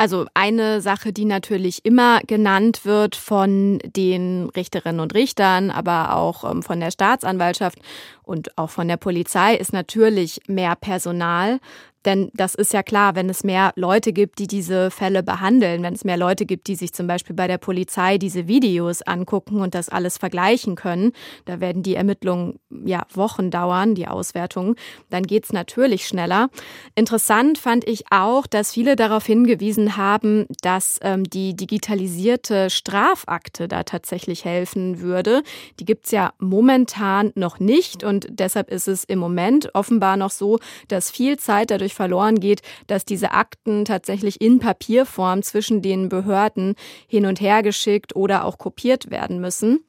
Also 0.00 0.26
eine 0.32 0.80
Sache, 0.80 1.12
die 1.12 1.24
natürlich 1.24 1.84
immer 1.84 2.20
genannt 2.20 2.84
wird 2.84 3.16
von 3.16 3.80
den 3.84 4.48
Richterinnen 4.50 5.00
und 5.00 5.12
Richtern, 5.12 5.72
aber 5.72 6.14
auch 6.14 6.48
ähm, 6.48 6.62
von 6.62 6.78
der 6.78 6.92
Staatsanwaltschaft 6.92 7.80
und 8.22 8.56
auch 8.56 8.70
von 8.70 8.86
der 8.86 8.96
Polizei, 8.96 9.56
ist 9.56 9.72
natürlich 9.72 10.40
mehr 10.46 10.76
Personal. 10.76 11.58
Denn 12.04 12.30
das 12.34 12.54
ist 12.54 12.72
ja 12.72 12.82
klar, 12.82 13.14
wenn 13.14 13.28
es 13.28 13.44
mehr 13.44 13.72
Leute 13.74 14.12
gibt, 14.12 14.38
die 14.38 14.46
diese 14.46 14.90
Fälle 14.90 15.22
behandeln, 15.22 15.82
wenn 15.82 15.94
es 15.94 16.04
mehr 16.04 16.16
Leute 16.16 16.46
gibt, 16.46 16.68
die 16.68 16.76
sich 16.76 16.92
zum 16.92 17.06
Beispiel 17.06 17.34
bei 17.34 17.46
der 17.46 17.58
Polizei 17.58 18.18
diese 18.18 18.46
Videos 18.46 19.02
angucken 19.02 19.60
und 19.60 19.74
das 19.74 19.88
alles 19.88 20.18
vergleichen 20.18 20.76
können, 20.76 21.12
da 21.44 21.60
werden 21.60 21.82
die 21.82 21.96
Ermittlungen 21.96 22.60
ja 22.70 23.04
Wochen 23.12 23.50
dauern, 23.50 23.94
die 23.94 24.06
Auswertungen, 24.06 24.76
dann 25.10 25.24
geht 25.24 25.44
es 25.44 25.52
natürlich 25.52 26.06
schneller. 26.06 26.50
Interessant 26.94 27.58
fand 27.58 27.86
ich 27.88 28.04
auch, 28.10 28.46
dass 28.46 28.72
viele 28.72 28.96
darauf 28.96 29.26
hingewiesen 29.26 29.96
haben, 29.96 30.46
dass 30.62 30.98
ähm, 31.02 31.24
die 31.24 31.54
digitalisierte 31.56 32.70
Strafakte 32.70 33.68
da 33.68 33.82
tatsächlich 33.82 34.44
helfen 34.44 35.00
würde. 35.00 35.42
Die 35.80 35.84
gibt 35.84 36.06
es 36.06 36.12
ja 36.12 36.32
momentan 36.38 37.32
noch 37.34 37.58
nicht 37.58 38.04
und 38.04 38.26
deshalb 38.30 38.70
ist 38.70 38.88
es 38.88 39.04
im 39.04 39.18
Moment 39.18 39.74
offenbar 39.74 40.16
noch 40.16 40.30
so, 40.30 40.58
dass 40.88 41.10
viel 41.10 41.38
Zeit 41.38 41.70
dadurch 41.70 41.87
dadurch 41.88 41.94
verloren 41.94 42.40
geht, 42.40 42.62
dass 42.86 43.04
diese 43.04 43.32
Akten 43.32 43.84
tatsächlich 43.84 44.40
in 44.40 44.58
Papierform 44.58 45.42
zwischen 45.42 45.82
den 45.82 46.08
Behörden 46.08 46.74
hin 47.06 47.26
und 47.26 47.40
her 47.40 47.62
geschickt 47.62 48.14
oder 48.14 48.44
auch 48.44 48.58
kopiert 48.58 49.10
werden 49.10 49.40
müssen. 49.40 49.80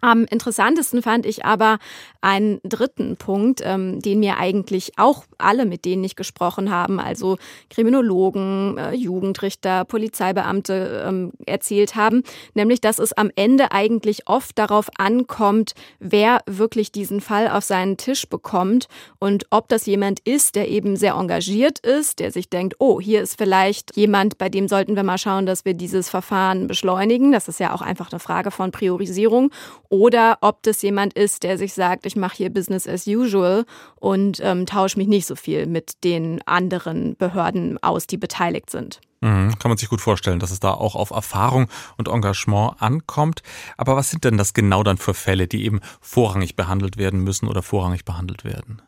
Am 0.00 0.24
interessantesten 0.24 1.02
fand 1.02 1.26
ich 1.26 1.44
aber 1.44 1.78
einen 2.20 2.60
dritten 2.64 3.16
Punkt, 3.16 3.62
ähm, 3.64 4.00
den 4.00 4.20
mir 4.20 4.36
eigentlich 4.36 4.92
auch 4.98 5.24
alle, 5.38 5.64
mit 5.64 5.84
denen 5.84 6.04
ich 6.04 6.16
gesprochen 6.16 6.70
habe, 6.70 7.02
also 7.02 7.36
Kriminologen, 7.70 8.78
äh, 8.78 8.94
Jugendrichter, 8.94 9.84
Polizeibeamte 9.84 11.04
ähm, 11.06 11.32
erzählt 11.46 11.94
haben, 11.94 12.22
nämlich 12.54 12.80
dass 12.80 12.98
es 12.98 13.12
am 13.12 13.30
Ende 13.36 13.72
eigentlich 13.72 14.28
oft 14.28 14.58
darauf 14.58 14.88
ankommt, 14.98 15.72
wer 15.98 16.40
wirklich 16.46 16.92
diesen 16.92 17.20
Fall 17.20 17.48
auf 17.48 17.64
seinen 17.64 17.96
Tisch 17.96 18.28
bekommt 18.28 18.88
und 19.18 19.46
ob 19.50 19.68
das 19.68 19.86
jemand 19.86 20.20
ist, 20.20 20.56
der 20.56 20.68
eben 20.68 20.96
sehr 20.96 21.14
engagiert 21.14 21.78
ist, 21.78 22.18
der 22.18 22.32
sich 22.32 22.50
denkt, 22.50 22.76
oh, 22.78 23.00
hier 23.00 23.22
ist 23.22 23.38
vielleicht 23.38 23.96
jemand, 23.96 24.38
bei 24.38 24.48
dem 24.48 24.68
sollten 24.68 24.96
wir 24.96 25.02
mal 25.02 25.18
schauen, 25.18 25.46
dass 25.46 25.64
wir 25.64 25.74
dieses 25.74 26.08
Verfahren 26.08 26.66
beschleunigen. 26.66 27.32
Das 27.32 27.48
ist 27.48 27.60
ja 27.60 27.74
auch 27.74 27.82
einfach 27.82 28.12
eine 28.12 28.20
Frage 28.20 28.50
von 28.50 28.72
Priorisierung 28.72 29.50
oder 29.88 30.38
ob 30.40 30.62
das 30.62 30.82
jemand 30.82 31.14
ist, 31.14 31.42
der 31.42 31.58
sich 31.58 31.74
sagt, 31.74 32.06
ich 32.06 32.16
mache 32.16 32.36
hier 32.36 32.50
Business 32.50 32.86
as 32.86 33.06
usual 33.06 33.64
und 33.96 34.40
ähm, 34.42 34.66
tausche 34.66 34.98
mich 34.98 35.08
nicht 35.08 35.26
so 35.26 35.36
viel 35.36 35.66
mit 35.66 36.04
den 36.04 36.40
anderen 36.46 37.16
Behörden 37.16 37.82
aus, 37.82 38.06
die 38.06 38.16
beteiligt 38.16 38.70
sind. 38.70 39.00
Mhm, 39.20 39.58
kann 39.58 39.70
man 39.70 39.78
sich 39.78 39.88
gut 39.88 40.00
vorstellen, 40.00 40.38
dass 40.38 40.50
es 40.50 40.60
da 40.60 40.72
auch 40.72 40.94
auf 40.94 41.10
Erfahrung 41.10 41.68
und 41.96 42.08
Engagement 42.08 42.74
ankommt. 42.80 43.42
Aber 43.76 43.96
was 43.96 44.10
sind 44.10 44.24
denn 44.24 44.36
das 44.36 44.54
genau 44.54 44.82
dann 44.82 44.98
für 44.98 45.14
Fälle, 45.14 45.48
die 45.48 45.64
eben 45.64 45.80
vorrangig 46.00 46.56
behandelt 46.56 46.96
werden 46.96 47.20
müssen 47.20 47.48
oder 47.48 47.62
vorrangig 47.62 48.04
behandelt 48.04 48.44
werden? 48.44 48.82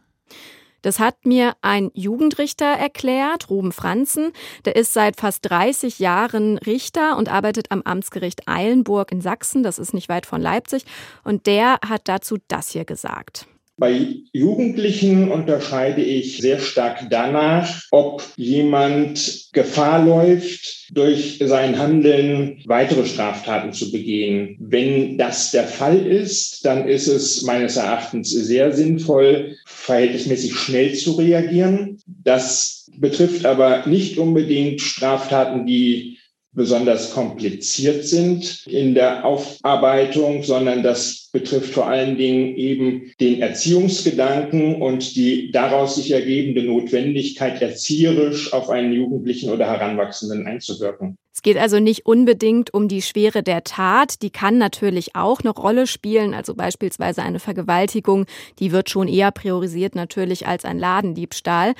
Das 0.82 0.98
hat 0.98 1.26
mir 1.26 1.54
ein 1.62 1.90
Jugendrichter 1.94 2.66
erklärt, 2.66 3.50
Ruben 3.50 3.72
Franzen. 3.72 4.32
Der 4.64 4.76
ist 4.76 4.92
seit 4.92 5.18
fast 5.18 5.48
30 5.48 5.98
Jahren 5.98 6.58
Richter 6.58 7.16
und 7.16 7.28
arbeitet 7.28 7.70
am 7.70 7.82
Amtsgericht 7.82 8.48
Eilenburg 8.48 9.12
in 9.12 9.20
Sachsen. 9.20 9.62
Das 9.62 9.78
ist 9.78 9.94
nicht 9.94 10.08
weit 10.08 10.26
von 10.26 10.40
Leipzig. 10.40 10.84
Und 11.24 11.46
der 11.46 11.78
hat 11.86 12.02
dazu 12.06 12.36
das 12.48 12.70
hier 12.70 12.84
gesagt. 12.84 13.46
Bei 13.78 14.16
Jugendlichen 14.32 15.30
unterscheide 15.30 16.02
ich 16.02 16.38
sehr 16.38 16.58
stark 16.58 17.06
danach, 17.10 17.80
ob 17.92 18.24
jemand 18.36 19.50
Gefahr 19.52 20.04
läuft, 20.04 20.88
durch 20.90 21.38
sein 21.40 21.78
Handeln 21.78 22.60
weitere 22.66 23.06
Straftaten 23.06 23.72
zu 23.72 23.92
begehen. 23.92 24.56
Wenn 24.58 25.16
das 25.16 25.52
der 25.52 25.64
Fall 25.64 26.04
ist, 26.04 26.64
dann 26.64 26.88
ist 26.88 27.06
es 27.06 27.42
meines 27.42 27.76
Erachtens 27.76 28.30
sehr 28.30 28.72
sinnvoll, 28.72 29.56
verhältnismäßig 29.66 30.54
schnell 30.56 30.94
zu 30.94 31.12
reagieren. 31.12 31.98
Das 32.06 32.90
betrifft 32.98 33.46
aber 33.46 33.86
nicht 33.86 34.18
unbedingt 34.18 34.80
Straftaten, 34.80 35.66
die 35.66 36.18
besonders 36.52 37.12
kompliziert 37.12 38.04
sind 38.04 38.66
in 38.66 38.94
der 38.94 39.24
Aufarbeitung, 39.24 40.42
sondern 40.42 40.82
das 40.82 41.27
betrifft 41.38 41.72
vor 41.72 41.86
allen 41.86 42.16
Dingen 42.16 42.56
eben 42.56 43.12
den 43.20 43.40
Erziehungsgedanken 43.40 44.82
und 44.82 45.14
die 45.16 45.50
daraus 45.52 45.96
sich 45.96 46.10
ergebende 46.10 46.62
Notwendigkeit, 46.62 47.62
erzieherisch 47.62 48.52
auf 48.52 48.68
einen 48.70 48.92
Jugendlichen 48.92 49.50
oder 49.50 49.66
Heranwachsenden 49.66 50.46
einzuwirken. 50.46 51.16
Es 51.38 51.42
geht 51.42 51.56
also 51.56 51.78
nicht 51.78 52.04
unbedingt 52.04 52.74
um 52.74 52.88
die 52.88 53.00
Schwere 53.00 53.44
der 53.44 53.62
Tat, 53.62 54.22
die 54.22 54.30
kann 54.30 54.58
natürlich 54.58 55.14
auch 55.14 55.38
eine 55.38 55.50
Rolle 55.50 55.86
spielen, 55.86 56.34
also 56.34 56.52
beispielsweise 56.56 57.22
eine 57.22 57.38
Vergewaltigung, 57.38 58.26
die 58.58 58.72
wird 58.72 58.90
schon 58.90 59.06
eher 59.06 59.30
priorisiert 59.30 59.94
natürlich 59.94 60.48
als 60.48 60.64
ein 60.64 60.80
Ladendiebstahl. 60.80 61.74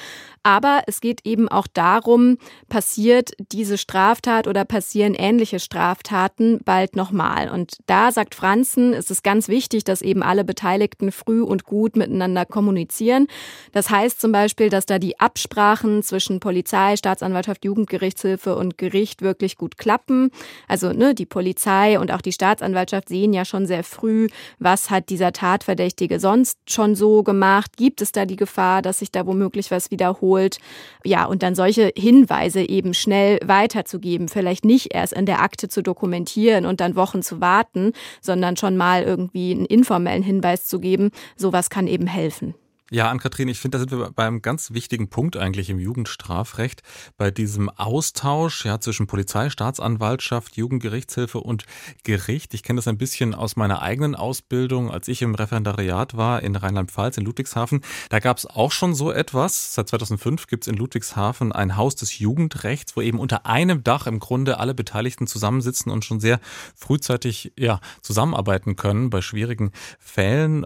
Aber 0.44 0.82
es 0.86 1.00
geht 1.00 1.26
eben 1.26 1.48
auch 1.48 1.66
darum, 1.66 2.38
passiert 2.68 3.32
diese 3.50 3.78
Straftat 3.78 4.46
oder 4.46 4.64
passieren 4.64 5.14
ähnliche 5.14 5.58
Straftaten 5.58 6.60
bald 6.64 6.94
nochmal. 6.94 7.50
Und 7.50 7.78
da 7.86 8.12
sagt 8.12 8.36
Franzen, 8.36 8.92
ist 8.92 9.10
es 9.10 9.24
ganz 9.24 9.47
wichtig, 9.48 9.84
dass 9.84 10.02
eben 10.02 10.22
alle 10.22 10.44
Beteiligten 10.44 11.12
früh 11.12 11.42
und 11.42 11.64
gut 11.64 11.96
miteinander 11.96 12.44
kommunizieren. 12.44 13.26
Das 13.72 13.90
heißt 13.90 14.20
zum 14.20 14.32
Beispiel, 14.32 14.68
dass 14.68 14.86
da 14.86 14.98
die 14.98 15.18
Absprachen 15.20 16.02
zwischen 16.02 16.40
Polizei, 16.40 16.96
Staatsanwaltschaft, 16.96 17.64
Jugendgerichtshilfe 17.64 18.56
und 18.56 18.78
Gericht 18.78 19.22
wirklich 19.22 19.56
gut 19.56 19.78
klappen. 19.78 20.30
Also 20.66 20.92
ne, 20.92 21.14
die 21.14 21.26
Polizei 21.26 21.98
und 21.98 22.12
auch 22.12 22.20
die 22.20 22.32
Staatsanwaltschaft 22.32 23.08
sehen 23.08 23.32
ja 23.32 23.44
schon 23.44 23.66
sehr 23.66 23.84
früh, 23.84 24.28
was 24.58 24.90
hat 24.90 25.08
dieser 25.08 25.32
Tatverdächtige 25.32 26.20
sonst 26.20 26.58
schon 26.68 26.94
so 26.94 27.22
gemacht. 27.22 27.76
Gibt 27.76 28.02
es 28.02 28.12
da 28.12 28.24
die 28.24 28.36
Gefahr, 28.36 28.82
dass 28.82 29.00
sich 29.00 29.10
da 29.10 29.26
womöglich 29.26 29.70
was 29.70 29.90
wiederholt? 29.90 30.58
Ja, 31.04 31.24
und 31.24 31.42
dann 31.42 31.54
solche 31.54 31.92
Hinweise 31.96 32.68
eben 32.68 32.94
schnell 32.94 33.38
weiterzugeben. 33.44 34.28
Vielleicht 34.28 34.64
nicht 34.64 34.94
erst 34.94 35.12
in 35.12 35.26
der 35.26 35.40
Akte 35.40 35.68
zu 35.68 35.82
dokumentieren 35.82 36.66
und 36.66 36.80
dann 36.80 36.96
Wochen 36.96 37.22
zu 37.22 37.40
warten, 37.40 37.92
sondern 38.20 38.56
schon 38.56 38.76
mal 38.76 39.02
irgendwie 39.28 39.52
einen 39.52 39.66
informellen 39.66 40.23
Hinweis 40.23 40.66
zu 40.66 40.80
geben. 40.80 41.11
Sowas 41.37 41.70
kann 41.70 41.87
eben 41.87 42.06
helfen. 42.06 42.54
Ja, 42.90 43.11
Ann-Kathrin, 43.11 43.49
ich 43.49 43.61
finde, 43.61 43.76
da 43.76 43.80
sind 43.80 43.90
wir 43.90 44.11
bei 44.12 44.26
einem 44.26 44.40
ganz 44.40 44.71
wichtigen 44.71 45.11
Punkt 45.11 45.37
eigentlich 45.37 45.68
im 45.68 45.78
Jugendstrafrecht, 45.78 46.83
bei 47.18 47.30
diesem 47.30 47.68
Austausch 47.68 48.64
ja, 48.64 48.80
zwischen 48.80 49.07
Polizei, 49.07 49.50
Staatsanwaltschaft, 49.50 50.57
Jugendgerichtshilfe 50.57 51.38
und 51.38 51.66
Gericht. 52.02 52.54
Ich 52.54 52.62
kenne 52.62 52.78
das 52.78 52.88
ein 52.88 52.97
bisschen 52.97 53.35
aus 53.35 53.57
meiner 53.57 53.83
eigenen 53.83 54.14
Ausbildung, 54.14 54.90
als 54.90 55.07
ich 55.09 55.21
im 55.21 55.35
Referendariat 55.35 56.16
war 56.16 56.42
in 56.42 56.57
Rheinland-Pfalz, 56.57 57.18
in 57.18 57.26
Ludwigshafen. 57.26 57.83
Da 58.09 58.21
gab 58.21 58.38
es 58.38 58.47
auch 58.47 58.73
schon 58.73 58.95
so 58.95 59.12
etwas. 59.12 59.75
Seit 59.75 59.88
2005 59.88 60.47
gibt 60.47 60.64
es 60.64 60.68
in 60.68 60.78
Ludwigshafen 60.78 61.52
ein 61.52 61.76
Haus 61.76 61.95
des 61.95 62.18
Jugendrechts, 62.18 62.97
wo 62.97 63.02
eben 63.02 63.18
unter 63.18 63.45
einem 63.45 63.85
Dach 63.85 64.07
im 64.07 64.18
Grunde 64.18 64.59
alle 64.61 64.73
Beteiligten 64.73 65.26
zusammensitzen 65.26 65.92
und 65.92 66.07
schon 66.07 66.21
sehr 66.21 66.40
frühzeitig 66.75 67.52
ja, 67.59 67.80
zusammenarbeiten 68.00 68.76
können 68.76 69.11
bei 69.11 69.21
schwierigen 69.21 69.73
Fällen. 69.99 70.64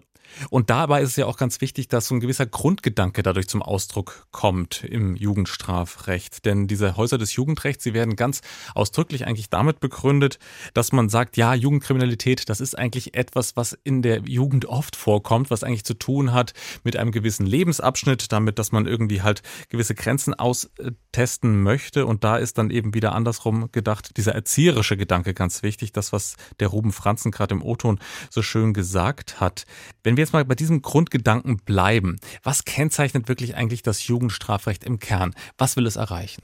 Und 0.51 0.71
dabei 0.71 1.03
ist 1.03 1.11
es 1.11 1.17
ja 1.17 1.27
auch 1.27 1.37
ganz 1.37 1.61
wichtig, 1.61 1.89
dass 1.89 2.07
so 2.07 2.15
ein 2.15 2.21
gewisser 2.21 2.47
Grundgedanke 2.47 3.23
dadurch 3.23 3.49
zum 3.49 3.63
Ausdruck 3.63 4.27
kommt 4.31 4.85
im 4.85 5.17
Jugendstrafrecht. 5.17 6.45
Denn 6.45 6.67
diese 6.67 6.97
Häuser 6.97 7.19
des 7.19 7.35
Jugendrechts, 7.35 7.85
sie 7.85 7.95
werden 7.95 8.17
ganz 8.17 8.41
ausdrücklich 8.75 9.27
eigentlich 9.27 9.51
damit 9.51 9.81
begründet, 9.81 10.39
dass 10.75 10.93
man 10.93 11.09
sagt, 11.09 11.37
ja, 11.37 11.55
Jugendkriminalität, 11.55 12.49
das 12.49 12.61
ist 12.61 12.79
eigentlich 12.79 13.15
etwas, 13.15 13.57
was 13.57 13.79
in 13.85 14.03
der 14.03 14.21
Jugend 14.21 14.67
oft 14.67 14.97
vorkommt, 14.97 15.51
was 15.51 15.65
eigentlich 15.65 15.85
zu 15.85 15.95
tun 15.95 16.33
hat 16.33 16.53
mit 16.85 16.97
einem 16.97 17.13
gewissen 17.13 17.47
Lebensabschnitt, 17.47 18.33
damit, 18.33 18.59
dass 18.59 18.73
man 18.73 18.87
irgendwie 18.87 19.23
halt 19.23 19.43
gewisse 19.69 19.95
Grenzen 19.95 20.35
austesten 20.35 21.63
möchte. 21.63 22.07
Und 22.07 22.25
da 22.25 22.37
ist 22.37 22.59
dann 22.59 22.71
eben 22.71 22.95
wieder 22.95 23.15
andersrum 23.15 23.71
gedacht, 23.73 24.17
dieser 24.17 24.35
erzieherische 24.35 24.97
Gedanke 24.97 25.35
ganz 25.35 25.63
wichtig, 25.63 25.93
das, 25.93 26.13
was 26.13 26.37
der 26.61 26.69
Ruben 26.69 26.93
Franzen 26.93 27.31
gerade 27.31 27.55
im 27.55 27.63
O-Ton 27.63 27.99
so 28.31 28.43
schön 28.43 28.73
gesagt 28.73 29.41
hat. 29.41 29.67
Wenn 30.03 30.17
wir 30.17 30.22
jetzt 30.23 30.33
mal 30.33 30.45
bei 30.45 30.55
diesem 30.55 30.83
Grundgedanken 30.83 31.59
bleiben, 31.59 32.19
was 32.43 32.65
kennzeichnet 32.65 33.29
wirklich 33.29 33.57
eigentlich 33.57 33.83
das 33.83 34.07
Jugendstrafrecht 34.07 34.85
im 34.85 34.99
Kern? 34.99 35.35
Was 35.59 35.77
will 35.77 35.87
es 35.87 35.97
erreichen? 35.97 36.43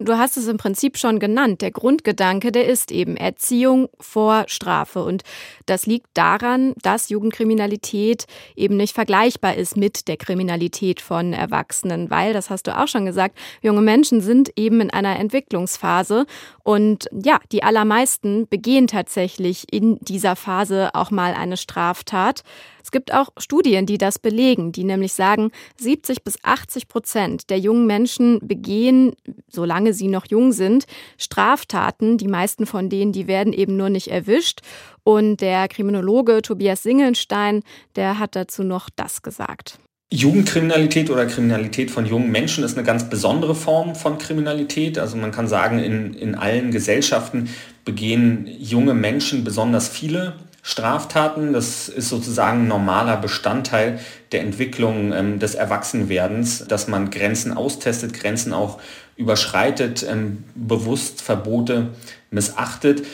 Du 0.00 0.16
hast 0.16 0.36
es 0.36 0.46
im 0.46 0.58
Prinzip 0.58 0.96
schon 0.96 1.18
genannt. 1.18 1.60
Der 1.60 1.72
Grundgedanke, 1.72 2.52
der 2.52 2.66
ist 2.68 2.92
eben 2.92 3.16
Erziehung 3.16 3.88
vor 3.98 4.44
Strafe. 4.46 5.02
Und 5.02 5.24
das 5.66 5.86
liegt 5.86 6.06
daran, 6.14 6.72
dass 6.82 7.08
Jugendkriminalität 7.08 8.26
eben 8.54 8.76
nicht 8.76 8.94
vergleichbar 8.94 9.56
ist 9.56 9.76
mit 9.76 10.06
der 10.06 10.16
Kriminalität 10.16 11.00
von 11.00 11.32
Erwachsenen, 11.32 12.10
weil, 12.10 12.32
das 12.32 12.48
hast 12.48 12.68
du 12.68 12.78
auch 12.78 12.86
schon 12.86 13.06
gesagt, 13.06 13.36
junge 13.60 13.82
Menschen 13.82 14.20
sind 14.20 14.52
eben 14.54 14.80
in 14.80 14.90
einer 14.90 15.18
Entwicklungsphase. 15.18 16.26
Und 16.68 17.08
ja, 17.24 17.40
die 17.50 17.62
allermeisten 17.62 18.46
begehen 18.46 18.88
tatsächlich 18.88 19.72
in 19.72 19.96
dieser 20.00 20.36
Phase 20.36 20.90
auch 20.92 21.10
mal 21.10 21.32
eine 21.32 21.56
Straftat. 21.56 22.42
Es 22.84 22.90
gibt 22.90 23.14
auch 23.14 23.30
Studien, 23.38 23.86
die 23.86 23.96
das 23.96 24.18
belegen, 24.18 24.70
die 24.70 24.84
nämlich 24.84 25.14
sagen, 25.14 25.50
70 25.78 26.24
bis 26.24 26.36
80 26.44 26.88
Prozent 26.88 27.48
der 27.48 27.58
jungen 27.58 27.86
Menschen 27.86 28.46
begehen, 28.46 29.14
solange 29.48 29.94
sie 29.94 30.08
noch 30.08 30.26
jung 30.26 30.52
sind, 30.52 30.84
Straftaten. 31.16 32.18
Die 32.18 32.28
meisten 32.28 32.66
von 32.66 32.90
denen, 32.90 33.12
die 33.12 33.28
werden 33.28 33.54
eben 33.54 33.78
nur 33.78 33.88
nicht 33.88 34.08
erwischt. 34.08 34.60
Und 35.04 35.40
der 35.40 35.68
Kriminologe 35.68 36.42
Tobias 36.42 36.82
Singelstein, 36.82 37.62
der 37.96 38.18
hat 38.18 38.36
dazu 38.36 38.62
noch 38.62 38.90
das 38.94 39.22
gesagt. 39.22 39.78
Jugendkriminalität 40.10 41.10
oder 41.10 41.26
Kriminalität 41.26 41.90
von 41.90 42.06
jungen 42.06 42.30
Menschen 42.30 42.64
ist 42.64 42.78
eine 42.78 42.86
ganz 42.86 43.10
besondere 43.10 43.54
Form 43.54 43.94
von 43.94 44.16
Kriminalität. 44.16 44.98
Also 44.98 45.18
man 45.18 45.32
kann 45.32 45.48
sagen, 45.48 45.78
in, 45.78 46.14
in 46.14 46.34
allen 46.34 46.70
Gesellschaften 46.70 47.50
begehen 47.84 48.48
junge 48.58 48.94
Menschen 48.94 49.44
besonders 49.44 49.88
viele 49.88 50.34
Straftaten. 50.62 51.52
Das 51.52 51.90
ist 51.90 52.08
sozusagen 52.08 52.62
ein 52.62 52.68
normaler 52.68 53.18
Bestandteil 53.18 54.00
der 54.32 54.40
Entwicklung 54.40 55.12
ähm, 55.12 55.38
des 55.38 55.54
Erwachsenwerdens, 55.54 56.64
dass 56.66 56.88
man 56.88 57.10
Grenzen 57.10 57.52
austestet, 57.52 58.14
Grenzen 58.14 58.54
auch 58.54 58.80
überschreitet, 59.16 60.06
ähm, 60.08 60.44
bewusst 60.54 61.20
Verbote 61.20 61.88
missachtet. 62.30 63.06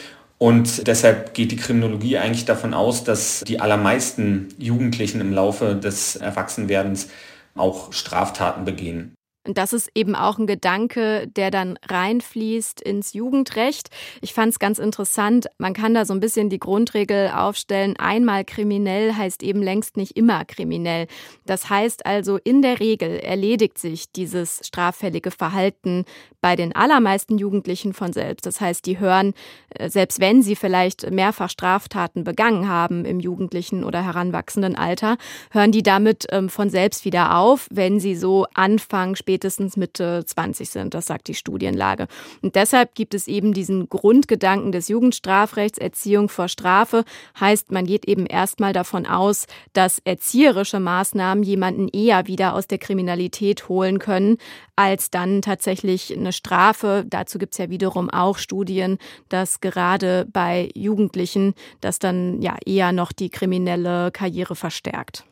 Und 0.44 0.86
deshalb 0.88 1.32
geht 1.32 1.52
die 1.52 1.56
Kriminologie 1.56 2.18
eigentlich 2.18 2.44
davon 2.44 2.74
aus, 2.74 3.02
dass 3.02 3.42
die 3.48 3.60
allermeisten 3.60 4.48
Jugendlichen 4.58 5.22
im 5.22 5.32
Laufe 5.32 5.74
des 5.74 6.16
Erwachsenwerdens 6.16 7.08
auch 7.54 7.94
Straftaten 7.94 8.66
begehen. 8.66 9.13
Und 9.46 9.58
das 9.58 9.72
ist 9.72 9.90
eben 9.94 10.14
auch 10.14 10.38
ein 10.38 10.46
Gedanke, 10.46 11.28
der 11.28 11.50
dann 11.50 11.78
reinfließt 11.86 12.80
ins 12.80 13.12
Jugendrecht. 13.12 13.90
Ich 14.22 14.32
fand 14.32 14.52
es 14.52 14.58
ganz 14.58 14.78
interessant. 14.78 15.46
Man 15.58 15.74
kann 15.74 15.92
da 15.92 16.06
so 16.06 16.14
ein 16.14 16.20
bisschen 16.20 16.48
die 16.48 16.58
Grundregel 16.58 17.28
aufstellen. 17.28 17.94
Einmal 17.98 18.44
kriminell 18.44 19.14
heißt 19.14 19.42
eben 19.42 19.62
längst 19.62 19.98
nicht 19.98 20.16
immer 20.16 20.44
kriminell. 20.46 21.06
Das 21.44 21.68
heißt 21.68 22.06
also, 22.06 22.38
in 22.42 22.62
der 22.62 22.80
Regel 22.80 23.18
erledigt 23.18 23.78
sich 23.78 24.10
dieses 24.10 24.60
straffällige 24.64 25.30
Verhalten 25.30 26.04
bei 26.40 26.56
den 26.56 26.74
allermeisten 26.74 27.38
Jugendlichen 27.38 27.92
von 27.92 28.12
selbst. 28.12 28.46
Das 28.46 28.60
heißt, 28.60 28.86
die 28.86 28.98
hören, 28.98 29.34
äh, 29.70 29.88
selbst 29.88 30.20
wenn 30.20 30.42
sie 30.42 30.56
vielleicht 30.56 31.10
mehrfach 31.10 31.50
Straftaten 31.50 32.24
begangen 32.24 32.68
haben 32.68 33.04
im 33.04 33.20
jugendlichen 33.20 33.84
oder 33.84 34.04
heranwachsenden 34.04 34.76
Alter, 34.76 35.16
hören 35.50 35.72
die 35.72 35.82
damit 35.82 36.26
ähm, 36.30 36.48
von 36.48 36.70
selbst 36.70 37.04
wieder 37.04 37.36
auf, 37.36 37.66
wenn 37.70 38.00
sie 38.00 38.14
so 38.14 38.46
anfangen, 38.54 39.16
später 39.16 39.33
spätestens 39.34 39.76
Mitte 39.76 40.22
20 40.24 40.70
sind. 40.70 40.94
Das 40.94 41.06
sagt 41.06 41.26
die 41.26 41.34
Studienlage. 41.34 42.06
Und 42.40 42.54
deshalb 42.54 42.94
gibt 42.94 43.14
es 43.14 43.26
eben 43.26 43.52
diesen 43.52 43.88
Grundgedanken 43.88 44.70
des 44.70 44.86
Jugendstrafrechts, 44.86 45.76
Erziehung 45.76 46.28
vor 46.28 46.46
Strafe. 46.46 47.04
Heißt, 47.40 47.72
man 47.72 47.84
geht 47.84 48.04
eben 48.06 48.26
erstmal 48.26 48.72
davon 48.72 49.06
aus, 49.06 49.46
dass 49.72 49.98
erzieherische 50.04 50.78
Maßnahmen 50.78 51.42
jemanden 51.42 51.88
eher 51.88 52.28
wieder 52.28 52.54
aus 52.54 52.68
der 52.68 52.78
Kriminalität 52.78 53.68
holen 53.68 53.98
können, 53.98 54.38
als 54.76 55.10
dann 55.10 55.42
tatsächlich 55.42 56.16
eine 56.16 56.32
Strafe. 56.32 57.04
Dazu 57.04 57.38
gibt 57.38 57.54
es 57.54 57.58
ja 57.58 57.70
wiederum 57.70 58.10
auch 58.10 58.38
Studien, 58.38 58.98
dass 59.30 59.60
gerade 59.60 60.28
bei 60.32 60.68
Jugendlichen 60.76 61.54
das 61.80 61.98
dann 61.98 62.40
ja 62.40 62.56
eher 62.64 62.92
noch 62.92 63.10
die 63.10 63.30
kriminelle 63.30 64.12
Karriere 64.12 64.54
verstärkt. 64.54 65.24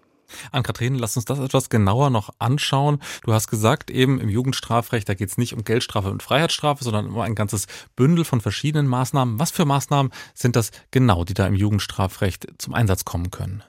Ann-Kathrin, 0.51 0.97
lass 0.97 1.17
uns 1.17 1.25
das 1.25 1.39
etwas 1.39 1.69
genauer 1.69 2.11
noch 2.11 2.31
anschauen. 2.39 3.01
Du 3.25 3.33
hast 3.33 3.49
gesagt, 3.49 3.91
eben 3.91 4.21
im 4.21 4.29
Jugendstrafrecht, 4.29 5.09
da 5.09 5.15
geht 5.15 5.29
es 5.29 5.39
nicht 5.39 5.55
um 5.55 5.65
Geldstrafe 5.65 6.11
und 6.11 6.23
Freiheitsstrafe, 6.23 6.85
sondern 6.85 7.09
um 7.09 7.21
ein 7.21 7.35
ganzes 7.35 7.67
Bündel 7.97 8.25
von 8.25 8.41
verschiedenen 8.41 8.87
Maßnahmen. 8.87 9.39
Was 9.39 9.51
für 9.51 9.65
Maßnahmen 9.65 10.13
sind 10.35 10.57
das 10.57 10.71
genau, 10.91 11.25
die 11.25 11.35
da 11.35 11.47
im 11.47 11.55
Jugendstrafrecht 11.55 12.47
zum 12.59 12.75
Einsatz 12.75 13.05
kommen 13.05 13.31
können? 13.31 13.63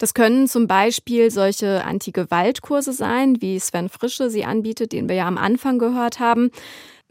Das 0.00 0.14
können 0.14 0.48
zum 0.48 0.66
Beispiel 0.66 1.30
solche 1.30 1.84
Anti-Gewalt-Kurse 1.84 2.94
sein, 2.94 3.42
wie 3.42 3.60
Sven 3.60 3.90
Frische 3.90 4.30
sie 4.30 4.46
anbietet, 4.46 4.92
den 4.92 5.10
wir 5.10 5.16
ja 5.16 5.28
am 5.28 5.36
Anfang 5.36 5.78
gehört 5.78 6.20
haben. 6.20 6.50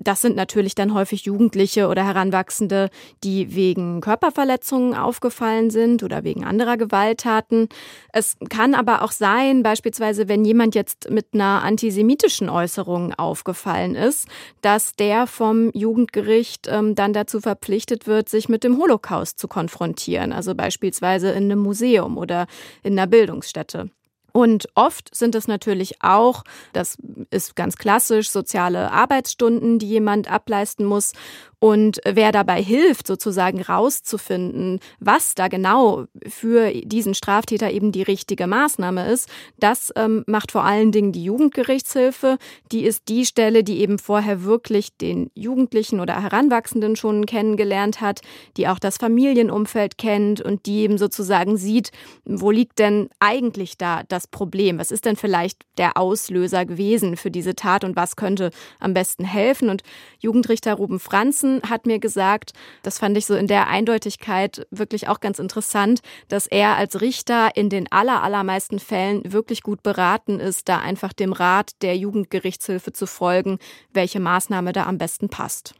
Das 0.01 0.21
sind 0.21 0.35
natürlich 0.35 0.75
dann 0.75 0.93
häufig 0.93 1.25
Jugendliche 1.25 1.87
oder 1.87 2.05
Heranwachsende, 2.05 2.89
die 3.23 3.55
wegen 3.55 4.01
Körperverletzungen 4.01 4.95
aufgefallen 4.95 5.69
sind 5.69 6.03
oder 6.03 6.23
wegen 6.23 6.45
anderer 6.45 6.77
Gewalttaten. 6.77 7.67
Es 8.13 8.37
kann 8.49 8.75
aber 8.75 9.01
auch 9.01 9.11
sein, 9.11 9.61
beispielsweise 9.61 10.27
wenn 10.27 10.45
jemand 10.45 10.75
jetzt 10.75 11.09
mit 11.09 11.27
einer 11.33 11.63
antisemitischen 11.63 12.49
Äußerung 12.49 13.13
aufgefallen 13.13 13.95
ist, 13.95 14.27
dass 14.61 14.95
der 14.95 15.27
vom 15.27 15.71
Jugendgericht 15.73 16.67
ähm, 16.69 16.95
dann 16.95 17.13
dazu 17.13 17.41
verpflichtet 17.41 18.07
wird, 18.07 18.29
sich 18.29 18.47
mit 18.47 18.63
dem 18.63 18.77
Holocaust 18.77 19.37
zu 19.39 19.47
konfrontieren, 19.47 20.31
also 20.31 20.55
beispielsweise 20.55 21.31
in 21.31 21.45
einem 21.45 21.59
Museum 21.59 22.17
oder 22.17 22.47
in 22.83 22.97
einer 22.97 23.07
Bildungsstätte. 23.07 23.89
Und 24.31 24.67
oft 24.75 25.13
sind 25.15 25.35
es 25.35 25.47
natürlich 25.47 26.01
auch, 26.01 26.43
das 26.73 26.97
ist 27.29 27.55
ganz 27.55 27.77
klassisch, 27.77 28.29
soziale 28.29 28.91
Arbeitsstunden, 28.91 29.79
die 29.79 29.87
jemand 29.87 30.29
ableisten 30.29 30.85
muss. 30.85 31.13
Und 31.61 31.99
wer 32.05 32.31
dabei 32.31 32.63
hilft, 32.63 33.05
sozusagen 33.05 33.61
rauszufinden, 33.61 34.79
was 35.01 35.35
da 35.35 35.49
genau 35.49 36.05
für 36.25 36.71
diesen 36.71 37.13
Straftäter 37.13 37.69
eben 37.69 37.91
die 37.91 38.01
richtige 38.01 38.47
Maßnahme 38.47 39.11
ist, 39.11 39.27
das 39.59 39.91
ähm, 39.97 40.23
macht 40.25 40.53
vor 40.53 40.63
allen 40.63 40.93
Dingen 40.93 41.11
die 41.11 41.25
Jugendgerichtshilfe. 41.25 42.37
Die 42.71 42.85
ist 42.85 43.09
die 43.09 43.25
Stelle, 43.25 43.65
die 43.65 43.79
eben 43.79 43.99
vorher 43.99 44.43
wirklich 44.43 44.95
den 44.95 45.31
Jugendlichen 45.35 45.99
oder 45.99 46.21
Heranwachsenden 46.21 46.95
schon 46.95 47.25
kennengelernt 47.25 47.99
hat, 47.99 48.21
die 48.55 48.69
auch 48.69 48.79
das 48.79 48.95
Familienumfeld 48.95 49.97
kennt 49.97 50.39
und 50.39 50.65
die 50.65 50.79
eben 50.79 50.97
sozusagen 50.97 51.57
sieht, 51.57 51.91
wo 52.23 52.51
liegt 52.51 52.79
denn 52.79 53.09
eigentlich 53.19 53.77
da 53.77 54.03
das 54.07 54.27
Problem? 54.27 54.79
Was 54.79 54.91
ist 54.91 55.03
denn 55.03 55.17
vielleicht 55.17 55.61
der 55.77 55.97
Auslöser 55.97 56.65
gewesen 56.65 57.17
für 57.17 57.31
diese 57.31 57.55
Tat 57.55 57.83
und 57.83 57.97
was 57.97 58.15
könnte 58.15 58.51
am 58.79 58.93
besten 58.93 59.25
helfen? 59.25 59.69
Und 59.69 59.83
Jugendrichter 60.19 60.75
Ruben 60.75 60.99
Franzen 60.99 61.48
Johnson 61.49 61.69
hat 61.69 61.85
mir 61.85 61.99
gesagt, 61.99 62.53
das 62.83 62.99
fand 62.99 63.17
ich 63.17 63.25
so 63.25 63.35
in 63.35 63.47
der 63.47 63.67
Eindeutigkeit 63.67 64.67
wirklich 64.71 65.07
auch 65.07 65.19
ganz 65.19 65.39
interessant, 65.39 66.01
dass 66.27 66.47
er 66.47 66.75
als 66.75 67.01
Richter 67.01 67.55
in 67.55 67.69
den 67.69 67.91
aller, 67.91 68.23
allermeisten 68.23 68.79
Fällen 68.79 69.21
wirklich 69.31 69.63
gut 69.63 69.83
beraten 69.83 70.39
ist, 70.39 70.69
da 70.69 70.79
einfach 70.79 71.13
dem 71.13 71.33
Rat 71.33 71.71
der 71.81 71.97
Jugendgerichtshilfe 71.97 72.93
zu 72.93 73.07
folgen, 73.07 73.59
welche 73.91 74.19
Maßnahme 74.19 74.73
da 74.73 74.85
am 74.85 74.97
besten 74.97 75.29
passt. 75.29 75.75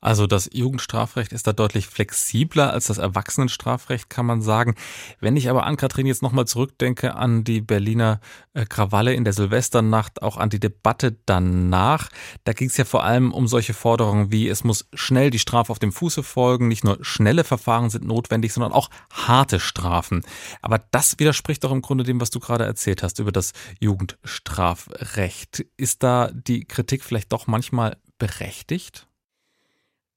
Also 0.00 0.26
das 0.26 0.50
Jugendstrafrecht 0.52 1.32
ist 1.32 1.46
da 1.46 1.52
deutlich 1.52 1.86
flexibler 1.86 2.72
als 2.72 2.86
das 2.86 2.98
Erwachsenenstrafrecht, 2.98 4.10
kann 4.10 4.26
man 4.26 4.42
sagen. 4.42 4.74
Wenn 5.20 5.36
ich 5.36 5.48
aber 5.48 5.64
an 5.64 5.76
Kathrin 5.76 6.06
jetzt 6.06 6.22
nochmal 6.22 6.46
zurückdenke 6.46 7.14
an 7.14 7.44
die 7.44 7.60
Berliner 7.60 8.20
äh, 8.52 8.64
Krawalle 8.66 9.14
in 9.14 9.24
der 9.24 9.32
Silvesternacht, 9.32 10.22
auch 10.22 10.36
an 10.36 10.50
die 10.50 10.60
Debatte 10.60 11.16
danach, 11.26 12.08
da 12.44 12.52
ging 12.52 12.68
es 12.68 12.76
ja 12.76 12.84
vor 12.84 13.04
allem 13.04 13.32
um 13.32 13.46
solche 13.46 13.74
Forderungen 13.74 14.32
wie, 14.32 14.48
es 14.48 14.64
muss 14.64 14.88
schnell 14.92 15.30
die 15.30 15.38
Strafe 15.38 15.70
auf 15.70 15.78
dem 15.78 15.92
Fuße 15.92 16.22
folgen, 16.22 16.68
nicht 16.68 16.84
nur 16.84 16.98
schnelle 17.02 17.44
Verfahren 17.44 17.90
sind 17.90 18.04
notwendig, 18.04 18.52
sondern 18.52 18.72
auch 18.72 18.90
harte 19.12 19.60
Strafen. 19.60 20.22
Aber 20.62 20.82
das 20.90 21.18
widerspricht 21.18 21.62
doch 21.64 21.72
im 21.72 21.82
Grunde 21.82 22.04
dem, 22.04 22.20
was 22.20 22.30
du 22.30 22.40
gerade 22.40 22.64
erzählt 22.64 23.02
hast 23.02 23.18
über 23.18 23.32
das 23.32 23.52
Jugendstrafrecht. 23.80 25.64
Ist 25.76 26.02
da 26.02 26.30
die 26.32 26.64
Kritik 26.64 27.04
vielleicht 27.04 27.32
doch 27.32 27.46
manchmal 27.46 27.96
berechtigt? 28.18 29.06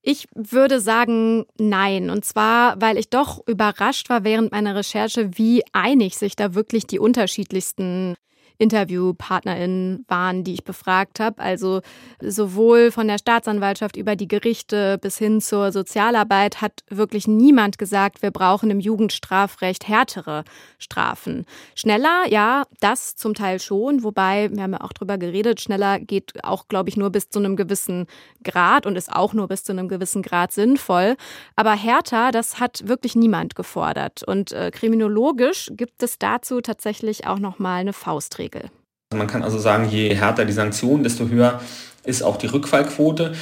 Ich 0.07 0.27
würde 0.35 0.79
sagen, 0.81 1.45
nein. 1.57 2.11
Und 2.11 2.23
zwar, 2.25 2.79
weil 2.79 2.99
ich 2.99 3.09
doch 3.09 3.41
überrascht 3.47 4.07
war 4.07 4.23
während 4.23 4.51
meiner 4.51 4.75
Recherche, 4.75 5.35
wie 5.35 5.63
einig 5.73 6.15
sich 6.15 6.35
da 6.35 6.53
wirklich 6.53 6.85
die 6.85 6.99
unterschiedlichsten 6.99 8.15
InterviewpartnerInnen 8.57 10.05
waren, 10.07 10.43
die 10.43 10.53
ich 10.53 10.63
befragt 10.63 11.19
habe. 11.19 11.41
Also 11.41 11.81
sowohl 12.21 12.91
von 12.91 13.07
der 13.07 13.17
Staatsanwaltschaft 13.17 13.97
über 13.97 14.15
die 14.15 14.27
Gerichte 14.27 14.97
bis 14.99 15.17
hin 15.17 15.41
zur 15.41 15.71
Sozialarbeit 15.71 16.61
hat 16.61 16.83
wirklich 16.89 17.27
niemand 17.27 17.77
gesagt, 17.77 18.21
wir 18.21 18.31
brauchen 18.31 18.69
im 18.71 18.79
Jugendstrafrecht 18.79 19.87
härtere 19.87 20.43
Strafen. 20.77 21.45
Schneller, 21.75 22.23
ja, 22.29 22.63
das 22.79 23.15
zum 23.15 23.33
Teil 23.33 23.59
schon, 23.59 24.03
wobei, 24.03 24.49
wir 24.51 24.63
haben 24.63 24.73
ja 24.73 24.81
auch 24.81 24.93
drüber 24.93 25.17
geredet, 25.17 25.61
schneller 25.61 25.99
geht 25.99 26.43
auch, 26.43 26.67
glaube 26.67 26.89
ich, 26.89 26.97
nur 26.97 27.09
bis 27.09 27.29
zu 27.29 27.39
einem 27.39 27.55
gewissen 27.55 28.05
Grad 28.43 28.85
und 28.85 28.95
ist 28.95 29.11
auch 29.11 29.33
nur 29.33 29.47
bis 29.47 29.63
zu 29.63 29.71
einem 29.71 29.87
gewissen 29.87 30.21
Grad 30.21 30.51
sinnvoll. 30.51 31.15
Aber 31.55 31.73
härter, 31.73 32.31
das 32.31 32.59
hat 32.59 32.87
wirklich 32.87 33.15
niemand 33.15 33.55
gefordert. 33.55 34.23
Und 34.23 34.51
äh, 34.51 34.71
kriminologisch 34.71 35.71
gibt 35.73 36.03
es 36.03 36.19
dazu 36.19 36.61
tatsächlich 36.61 37.27
auch 37.27 37.39
nochmal 37.39 37.81
eine 37.81 37.93
Faustregel. 37.93 38.44
Regel. 38.45 38.69
Man 39.13 39.27
kann 39.27 39.43
also 39.43 39.59
sagen, 39.59 39.87
je 39.89 40.13
härter 40.13 40.45
die 40.45 40.53
Sanktionen, 40.53 41.03
desto 41.03 41.27
höher 41.29 41.61
ist 42.03 42.23
auch 42.23 42.37
die 42.37 42.47
Rückfallquote. 42.47 43.33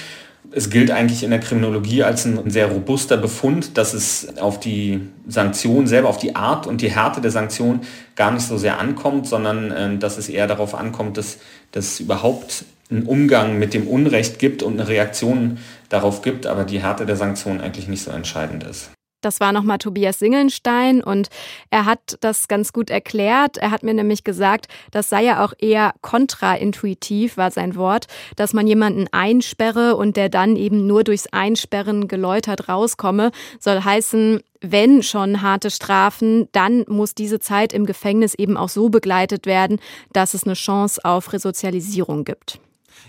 Es 0.51 0.69
gilt 0.69 0.91
eigentlich 0.91 1.23
in 1.23 1.31
der 1.31 1.39
Kriminologie 1.39 2.03
als 2.03 2.25
ein 2.25 2.49
sehr 2.49 2.67
robuster 2.67 3.17
Befund, 3.17 3.77
dass 3.77 3.93
es 3.93 4.37
auf 4.37 4.59
die 4.59 5.01
Sanktion 5.27 5.87
selber, 5.87 6.09
auf 6.09 6.17
die 6.17 6.35
Art 6.35 6.67
und 6.67 6.81
die 6.81 6.91
Härte 6.91 7.21
der 7.21 7.31
Sanktion 7.31 7.81
gar 8.15 8.31
nicht 8.31 8.45
so 8.45 8.57
sehr 8.57 8.79
ankommt, 8.79 9.25
sondern 9.27 9.71
äh, 9.71 9.97
dass 9.97 10.17
es 10.17 10.29
eher 10.29 10.47
darauf 10.47 10.75
ankommt, 10.75 11.17
dass, 11.17 11.37
dass 11.71 11.93
es 11.93 11.99
überhaupt 12.01 12.65
einen 12.91 13.03
Umgang 13.03 13.57
mit 13.57 13.73
dem 13.73 13.87
Unrecht 13.87 14.37
gibt 14.37 14.63
und 14.63 14.73
eine 14.73 14.89
Reaktion 14.89 15.59
darauf 15.89 16.21
gibt, 16.21 16.45
aber 16.45 16.65
die 16.65 16.81
Härte 16.81 17.05
der 17.05 17.15
Sanktion 17.15 17.61
eigentlich 17.61 17.87
nicht 17.87 18.03
so 18.03 18.11
entscheidend 18.11 18.63
ist. 18.65 18.91
Das 19.23 19.39
war 19.39 19.51
nochmal 19.51 19.77
Tobias 19.77 20.19
Singelnstein 20.19 21.01
und 21.01 21.29
er 21.69 21.85
hat 21.85 22.17
das 22.21 22.47
ganz 22.47 22.73
gut 22.73 22.89
erklärt. 22.89 23.57
Er 23.57 23.71
hat 23.71 23.83
mir 23.83 23.93
nämlich 23.93 24.23
gesagt, 24.23 24.67
das 24.91 25.09
sei 25.09 25.23
ja 25.23 25.43
auch 25.43 25.53
eher 25.57 25.93
kontraintuitiv, 26.01 27.37
war 27.37 27.49
sein 27.51 27.75
Wort, 27.75 28.07
dass 28.35 28.53
man 28.53 28.67
jemanden 28.67 29.07
einsperre 29.11 29.95
und 29.95 30.17
der 30.17 30.29
dann 30.29 30.55
eben 30.55 30.85
nur 30.87 31.03
durchs 31.03 31.27
Einsperren 31.27 32.07
geläutert 32.07 32.67
rauskomme. 32.67 33.31
Soll 33.59 33.81
heißen, 33.81 34.41
wenn 34.59 35.03
schon 35.03 35.41
harte 35.41 35.71
Strafen, 35.71 36.47
dann 36.51 36.85
muss 36.87 37.15
diese 37.15 37.39
Zeit 37.39 37.73
im 37.73 37.85
Gefängnis 37.85 38.33
eben 38.33 38.57
auch 38.57 38.69
so 38.69 38.89
begleitet 38.89 39.45
werden, 39.45 39.79
dass 40.11 40.33
es 40.33 40.43
eine 40.43 40.53
Chance 40.53 41.03
auf 41.03 41.33
Resozialisierung 41.33 42.23
gibt. 42.23 42.59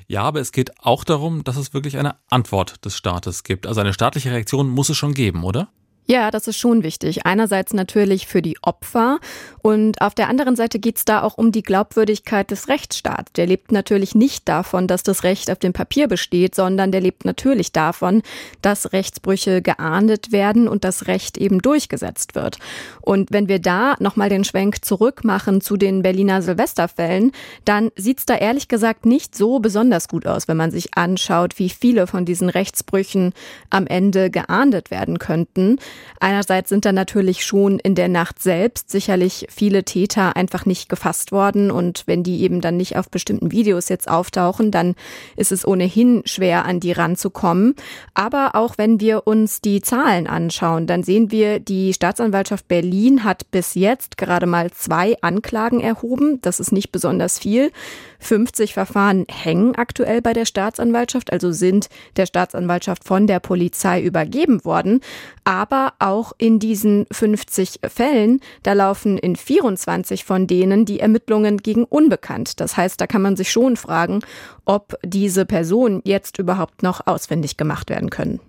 Ja, 0.07 0.22
aber 0.22 0.40
es 0.40 0.53
geht 0.53 0.72
auch 0.81 1.05
darum, 1.05 1.44
dass 1.44 1.57
es 1.57 1.72
wirklich 1.72 1.96
eine 1.96 2.16
Antwort 2.29 2.85
des 2.85 2.96
Staates 2.96 3.42
gibt. 3.42 3.66
Also 3.66 3.81
eine 3.81 3.92
staatliche 3.92 4.31
Reaktion 4.31 4.68
muss 4.68 4.88
es 4.88 4.96
schon 4.96 5.14
geben, 5.14 5.44
oder? 5.44 5.68
Ja, 6.06 6.30
das 6.30 6.46
ist 6.48 6.58
schon 6.58 6.82
wichtig. 6.82 7.24
Einerseits 7.24 7.72
natürlich 7.72 8.26
für 8.26 8.42
die 8.42 8.58
Opfer 8.60 9.20
und 9.62 10.02
auf 10.02 10.14
der 10.14 10.28
anderen 10.28 10.54
Seite 10.54 10.78
geht 10.78 10.98
es 10.98 11.06
da 11.06 11.22
auch 11.22 11.38
um 11.38 11.50
die 11.50 11.62
Glaubwürdigkeit 11.62 12.50
des 12.50 12.68
Rechtsstaats. 12.68 13.32
Der 13.32 13.46
lebt 13.46 13.72
natürlich 13.72 14.14
nicht 14.14 14.46
davon, 14.46 14.86
dass 14.86 15.02
das 15.02 15.24
Recht 15.24 15.50
auf 15.50 15.58
dem 15.58 15.72
Papier 15.72 16.06
besteht, 16.06 16.54
sondern 16.54 16.92
der 16.92 17.00
lebt 17.00 17.24
natürlich 17.24 17.72
davon, 17.72 18.20
dass 18.60 18.92
Rechtsbrüche 18.92 19.62
geahndet 19.62 20.30
werden 20.30 20.68
und 20.68 20.84
das 20.84 21.06
Recht 21.06 21.38
eben 21.38 21.62
durchgesetzt 21.62 22.34
wird. 22.34 22.58
Und 23.00 23.32
wenn 23.32 23.48
wir 23.48 23.58
da 23.58 23.96
nochmal 23.98 24.28
den 24.28 24.44
Schwenk 24.44 24.84
zurück 24.84 25.24
machen 25.24 25.62
zu 25.62 25.78
den 25.78 26.02
Berliner 26.02 26.42
Silvesterfällen, 26.42 27.32
dann 27.64 27.90
sieht's 27.96 28.26
da 28.26 28.36
ehrlich 28.36 28.68
gesagt 28.68 29.06
nicht 29.06 29.34
so 29.34 29.58
besonders 29.58 30.08
gut 30.08 30.26
aus, 30.26 30.48
wenn 30.48 30.58
man 30.58 30.70
sich 30.70 30.98
anschaut, 30.98 31.58
wie 31.58 31.70
viele 31.70 32.06
von 32.06 32.26
diesen 32.26 32.50
Rechtsbrüchen 32.50 33.32
am 33.70 33.86
Ende 33.86 34.28
geahndet 34.30 34.90
werden 34.90 35.18
könnten. 35.18 35.78
Einerseits 36.20 36.68
sind 36.68 36.85
da 36.85 36.92
natürlich 36.92 37.44
schon 37.44 37.78
in 37.78 37.94
der 37.94 38.09
Nacht 38.09 38.42
selbst 38.42 38.90
sicherlich 38.90 39.46
viele 39.50 39.85
Täter 39.85 40.37
einfach 40.37 40.64
nicht 40.64 40.88
gefasst 40.88 41.33
worden 41.33 41.70
und 41.70 42.04
wenn 42.07 42.22
die 42.22 42.42
eben 42.42 42.61
dann 42.61 42.76
nicht 42.76 42.96
auf 42.96 43.11
bestimmten 43.11 43.50
Videos 43.50 43.88
jetzt 43.88 44.09
auftauchen, 44.09 44.70
dann 44.70 44.94
ist 45.37 45.52
es 45.52 45.66
ohnehin 45.66 46.22
schwer 46.24 46.64
an 46.64 46.80
die 46.80 46.92
ranzukommen. 46.92 47.74
Aber 48.14 48.54
auch 48.54 48.78
wenn 48.78 49.00
wir 49.00 49.26
uns 49.26 49.61
die 49.61 49.83
Zahlen 49.83 50.26
anschauen, 50.26 50.87
dann 50.87 51.02
sehen 51.02 51.30
wir, 51.30 51.59
die 51.59 51.92
Staatsanwaltschaft 51.92 52.68
Berlin 52.68 53.24
hat 53.24 53.50
bis 53.50 53.74
jetzt 53.74 54.16
gerade 54.16 54.46
mal 54.46 54.70
zwei 54.70 55.16
Anklagen 55.20 55.80
erhoben. 55.80 56.40
Das 56.42 56.61
ist 56.61 56.72
nicht 56.72 56.92
besonders 56.92 57.38
viel. 57.38 57.70
50 58.20 58.72
Verfahren 58.72 59.26
hängen 59.28 59.74
aktuell 59.74 60.22
bei 60.22 60.33
der 60.33 60.46
Staatsanwaltschaft, 60.46 61.33
also 61.33 61.52
sind 61.52 61.88
der 62.16 62.26
Staatsanwaltschaft 62.26 63.04
von 63.04 63.26
der 63.26 63.40
Polizei 63.40 64.02
übergeben 64.02 64.64
worden. 64.64 65.00
Aber 65.44 65.83
auch 65.98 66.32
in 66.38 66.58
diesen 66.58 67.06
50 67.12 67.80
Fällen, 67.88 68.40
da 68.62 68.72
laufen 68.72 69.18
in 69.18 69.36
24 69.36 70.24
von 70.24 70.46
denen 70.46 70.84
die 70.84 71.00
Ermittlungen 71.00 71.58
gegen 71.58 71.84
Unbekannt. 71.84 72.60
Das 72.60 72.76
heißt, 72.76 73.00
da 73.00 73.06
kann 73.06 73.22
man 73.22 73.36
sich 73.36 73.50
schon 73.50 73.76
fragen, 73.76 74.20
ob 74.64 74.94
diese 75.04 75.44
Personen 75.44 76.00
jetzt 76.04 76.38
überhaupt 76.38 76.82
noch 76.82 77.06
auswendig 77.06 77.56
gemacht 77.56 77.90
werden 77.90 78.10
können. 78.10 78.40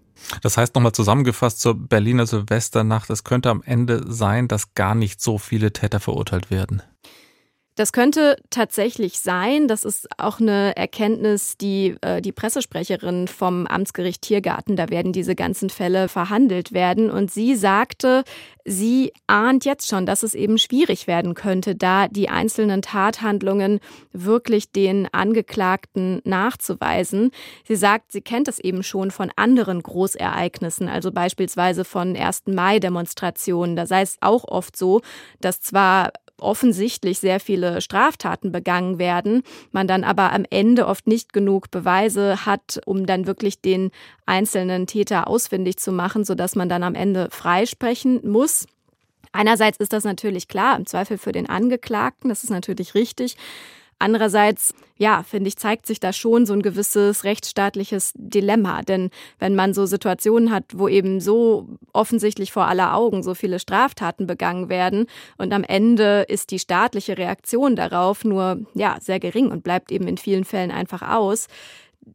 Das 0.41 0.57
heißt 0.57 0.75
nochmal 0.75 0.93
zusammengefasst 0.93 1.59
zur 1.59 1.75
Berliner 1.75 2.25
Silvesternacht, 2.25 3.09
es 3.09 3.23
könnte 3.23 3.49
am 3.49 3.61
Ende 3.65 4.03
sein, 4.07 4.47
dass 4.47 4.73
gar 4.73 4.95
nicht 4.95 5.21
so 5.21 5.37
viele 5.37 5.73
Täter 5.73 5.99
verurteilt 5.99 6.49
werden. 6.49 6.81
Das 7.75 7.91
könnte 7.91 8.37
tatsächlich 8.49 9.19
sein. 9.19 9.67
Das 9.67 9.83
ist 9.83 10.07
auch 10.17 10.39
eine 10.39 10.77
Erkenntnis, 10.77 11.57
die 11.57 11.97
äh, 12.01 12.21
die 12.21 12.31
Pressesprecherin 12.31 13.27
vom 13.27 13.67
Amtsgericht 13.67 14.21
Tiergarten, 14.21 14.77
da 14.77 14.89
werden 14.89 15.11
diese 15.11 15.35
ganzen 15.35 15.69
Fälle 15.69 16.07
verhandelt 16.07 16.71
werden. 16.71 17.11
Und 17.11 17.31
sie 17.31 17.55
sagte, 17.55 18.23
sie 18.63 19.11
ahnt 19.27 19.65
jetzt 19.65 19.89
schon, 19.89 20.05
dass 20.05 20.23
es 20.23 20.35
eben 20.35 20.57
schwierig 20.57 21.05
werden 21.05 21.33
könnte, 21.33 21.75
da 21.75 22.07
die 22.07 22.29
einzelnen 22.29 22.81
Tathandlungen 22.81 23.81
wirklich 24.13 24.71
den 24.71 25.09
Angeklagten 25.13 26.21
nachzuweisen. 26.23 27.31
Sie 27.67 27.75
sagt, 27.75 28.13
sie 28.13 28.21
kennt 28.21 28.47
es 28.47 28.59
eben 28.59 28.83
schon 28.83 29.11
von 29.11 29.31
anderen 29.35 29.83
Großereignissen, 29.83 30.87
also 30.87 31.11
beispielsweise 31.11 31.83
von 31.83 32.15
1. 32.15 32.43
Mai-Demonstrationen. 32.45 33.75
Da 33.75 33.85
sei 33.85 34.01
es 34.01 34.17
auch 34.21 34.45
oft 34.45 34.77
so, 34.77 35.01
dass 35.41 35.59
zwar 35.59 36.13
offensichtlich 36.39 37.19
sehr 37.19 37.39
viele 37.39 37.81
Straftaten 37.81 38.51
begangen 38.51 38.99
werden, 38.99 39.43
man 39.71 39.87
dann 39.87 40.03
aber 40.03 40.33
am 40.33 40.45
Ende 40.49 40.87
oft 40.87 41.07
nicht 41.07 41.33
genug 41.33 41.71
Beweise 41.71 42.45
hat, 42.45 42.81
um 42.85 43.05
dann 43.05 43.27
wirklich 43.27 43.61
den 43.61 43.91
einzelnen 44.25 44.87
Täter 44.87 45.27
ausfindig 45.27 45.77
zu 45.77 45.91
machen, 45.91 46.25
sodass 46.25 46.55
man 46.55 46.69
dann 46.69 46.83
am 46.83 46.95
Ende 46.95 47.29
freisprechen 47.31 48.19
muss. 48.29 48.65
Einerseits 49.31 49.77
ist 49.79 49.93
das 49.93 50.03
natürlich 50.03 50.47
klar, 50.47 50.77
im 50.77 50.85
Zweifel 50.85 51.17
für 51.17 51.31
den 51.31 51.49
Angeklagten, 51.49 52.29
das 52.29 52.43
ist 52.43 52.49
natürlich 52.49 52.95
richtig. 52.95 53.35
Andererseits, 54.05 54.75
ja, 54.97 55.23
finde 55.23 55.47
ich, 55.47 55.57
zeigt 55.57 55.87
sich 55.87 55.99
da 55.99 56.13
schon 56.13 56.45
so 56.45 56.53
ein 56.53 56.61
gewisses 56.61 57.23
rechtsstaatliches 57.23 58.11
Dilemma. 58.13 58.83
Denn 58.83 59.09
wenn 59.39 59.55
man 59.55 59.73
so 59.73 59.87
Situationen 59.87 60.51
hat, 60.51 60.65
wo 60.75 60.87
eben 60.87 61.19
so 61.19 61.67
offensichtlich 61.91 62.51
vor 62.51 62.67
aller 62.67 62.93
Augen 62.93 63.23
so 63.23 63.33
viele 63.33 63.57
Straftaten 63.57 64.27
begangen 64.27 64.69
werden 64.69 65.07
und 65.39 65.51
am 65.53 65.63
Ende 65.63 66.27
ist 66.27 66.51
die 66.51 66.59
staatliche 66.59 67.17
Reaktion 67.17 67.75
darauf 67.75 68.23
nur, 68.23 68.59
ja, 68.75 68.97
sehr 69.01 69.19
gering 69.19 69.49
und 69.49 69.63
bleibt 69.63 69.91
eben 69.91 70.07
in 70.07 70.19
vielen 70.19 70.45
Fällen 70.45 70.69
einfach 70.69 71.01
aus, 71.01 71.47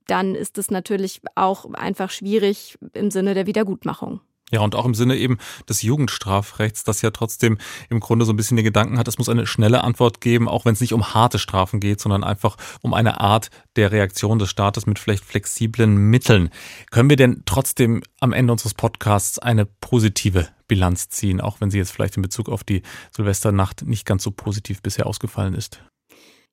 dann 0.06 0.36
ist 0.36 0.58
es 0.58 0.70
natürlich 0.70 1.22
auch 1.34 1.74
einfach 1.74 2.10
schwierig 2.10 2.78
im 2.92 3.10
Sinne 3.10 3.34
der 3.34 3.48
Wiedergutmachung. 3.48 4.20
Ja, 4.50 4.60
und 4.60 4.74
auch 4.74 4.84
im 4.84 4.94
Sinne 4.94 5.16
eben 5.16 5.38
des 5.68 5.82
Jugendstrafrechts, 5.82 6.84
das 6.84 7.02
ja 7.02 7.10
trotzdem 7.10 7.58
im 7.88 8.00
Grunde 8.00 8.24
so 8.24 8.32
ein 8.32 8.36
bisschen 8.36 8.56
den 8.56 8.64
Gedanken 8.64 8.98
hat, 8.98 9.06
es 9.06 9.18
muss 9.18 9.28
eine 9.28 9.46
schnelle 9.46 9.84
Antwort 9.84 10.20
geben, 10.20 10.48
auch 10.48 10.64
wenn 10.64 10.72
es 10.72 10.80
nicht 10.80 10.92
um 10.92 11.14
harte 11.14 11.38
Strafen 11.38 11.78
geht, 11.78 12.00
sondern 12.00 12.24
einfach 12.24 12.56
um 12.80 12.92
eine 12.92 13.20
Art 13.20 13.50
der 13.76 13.92
Reaktion 13.92 14.38
des 14.38 14.50
Staates 14.50 14.86
mit 14.86 14.98
vielleicht 14.98 15.24
flexiblen 15.24 15.96
Mitteln. 15.96 16.50
Können 16.90 17.10
wir 17.10 17.16
denn 17.16 17.42
trotzdem 17.46 18.02
am 18.18 18.32
Ende 18.32 18.52
unseres 18.52 18.74
Podcasts 18.74 19.38
eine 19.38 19.66
positive 19.66 20.48
Bilanz 20.66 21.08
ziehen, 21.08 21.40
auch 21.40 21.60
wenn 21.60 21.70
sie 21.70 21.78
jetzt 21.78 21.92
vielleicht 21.92 22.16
in 22.16 22.22
Bezug 22.22 22.48
auf 22.48 22.64
die 22.64 22.82
Silvesternacht 23.14 23.82
nicht 23.82 24.06
ganz 24.06 24.22
so 24.22 24.30
positiv 24.30 24.82
bisher 24.82 25.06
ausgefallen 25.06 25.54
ist? 25.54 25.80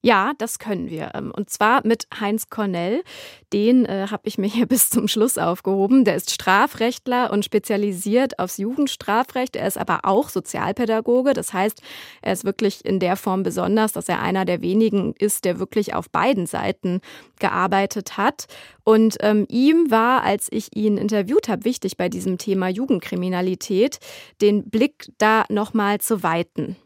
Ja, 0.04 0.34
das 0.38 0.60
können 0.60 0.90
wir. 0.90 1.12
Ähm, 1.16 1.32
und 1.36 1.50
zwar 1.50 1.86
mit 1.86 2.08
Heinz 2.20 2.50
Cornell. 2.50 3.04
Den 3.52 3.86
äh, 3.86 4.08
habe 4.12 4.28
ich 4.28 4.38
mir 4.38 4.48
hier 4.48 4.66
bis 4.68 4.90
zum 4.90 5.08
Schluss 5.08 5.38
aufgehoben. 5.38 6.06
Der 6.06 6.16
ist 6.16 6.32
Strafrechtler 6.32 7.32
und 7.32 7.44
spezialisiert 7.44 8.38
aufs 8.38 8.58
Jugendstrafrecht. 8.58 9.56
Er 9.56 9.68
ist 9.68 9.78
aber 9.78 10.02
auch 10.04 10.30
Sozialpädagoge. 10.30 11.34
Das 11.34 11.52
heißt, 11.52 11.82
er 12.22 12.34
ist 12.34 12.46
wirklich 12.46 12.86
in 12.86 13.00
der 13.00 13.16
Form 13.16 13.42
besonders, 13.44 13.92
dass 13.92 14.08
er 14.08 14.22
einer 14.22 14.46
der 14.46 14.62
wenigen 14.62 15.14
ist, 15.18 15.46
der 15.46 15.60
wirklich 15.60 15.96
auf 15.96 16.10
beiden 16.12 16.46
Seiten 16.46 17.02
gearbeitet 17.40 18.18
hat. 18.18 18.46
Und 18.84 19.18
ähm, 19.22 19.46
ihm 19.50 19.90
war, 19.90 20.24
als 20.24 20.48
ich 20.52 20.76
ihn 20.76 20.98
interviewt 20.98 21.50
habe, 21.50 21.66
wichtig 21.66 21.98
bei 21.98 22.08
diesem 22.08 22.38
Thema 22.38 22.70
Jugendkriminalität, 22.70 24.00
den 24.42 24.70
Blick 24.70 25.12
da 25.18 25.46
nochmal 25.50 26.00
zu 26.00 26.22
weiten. 26.22 26.78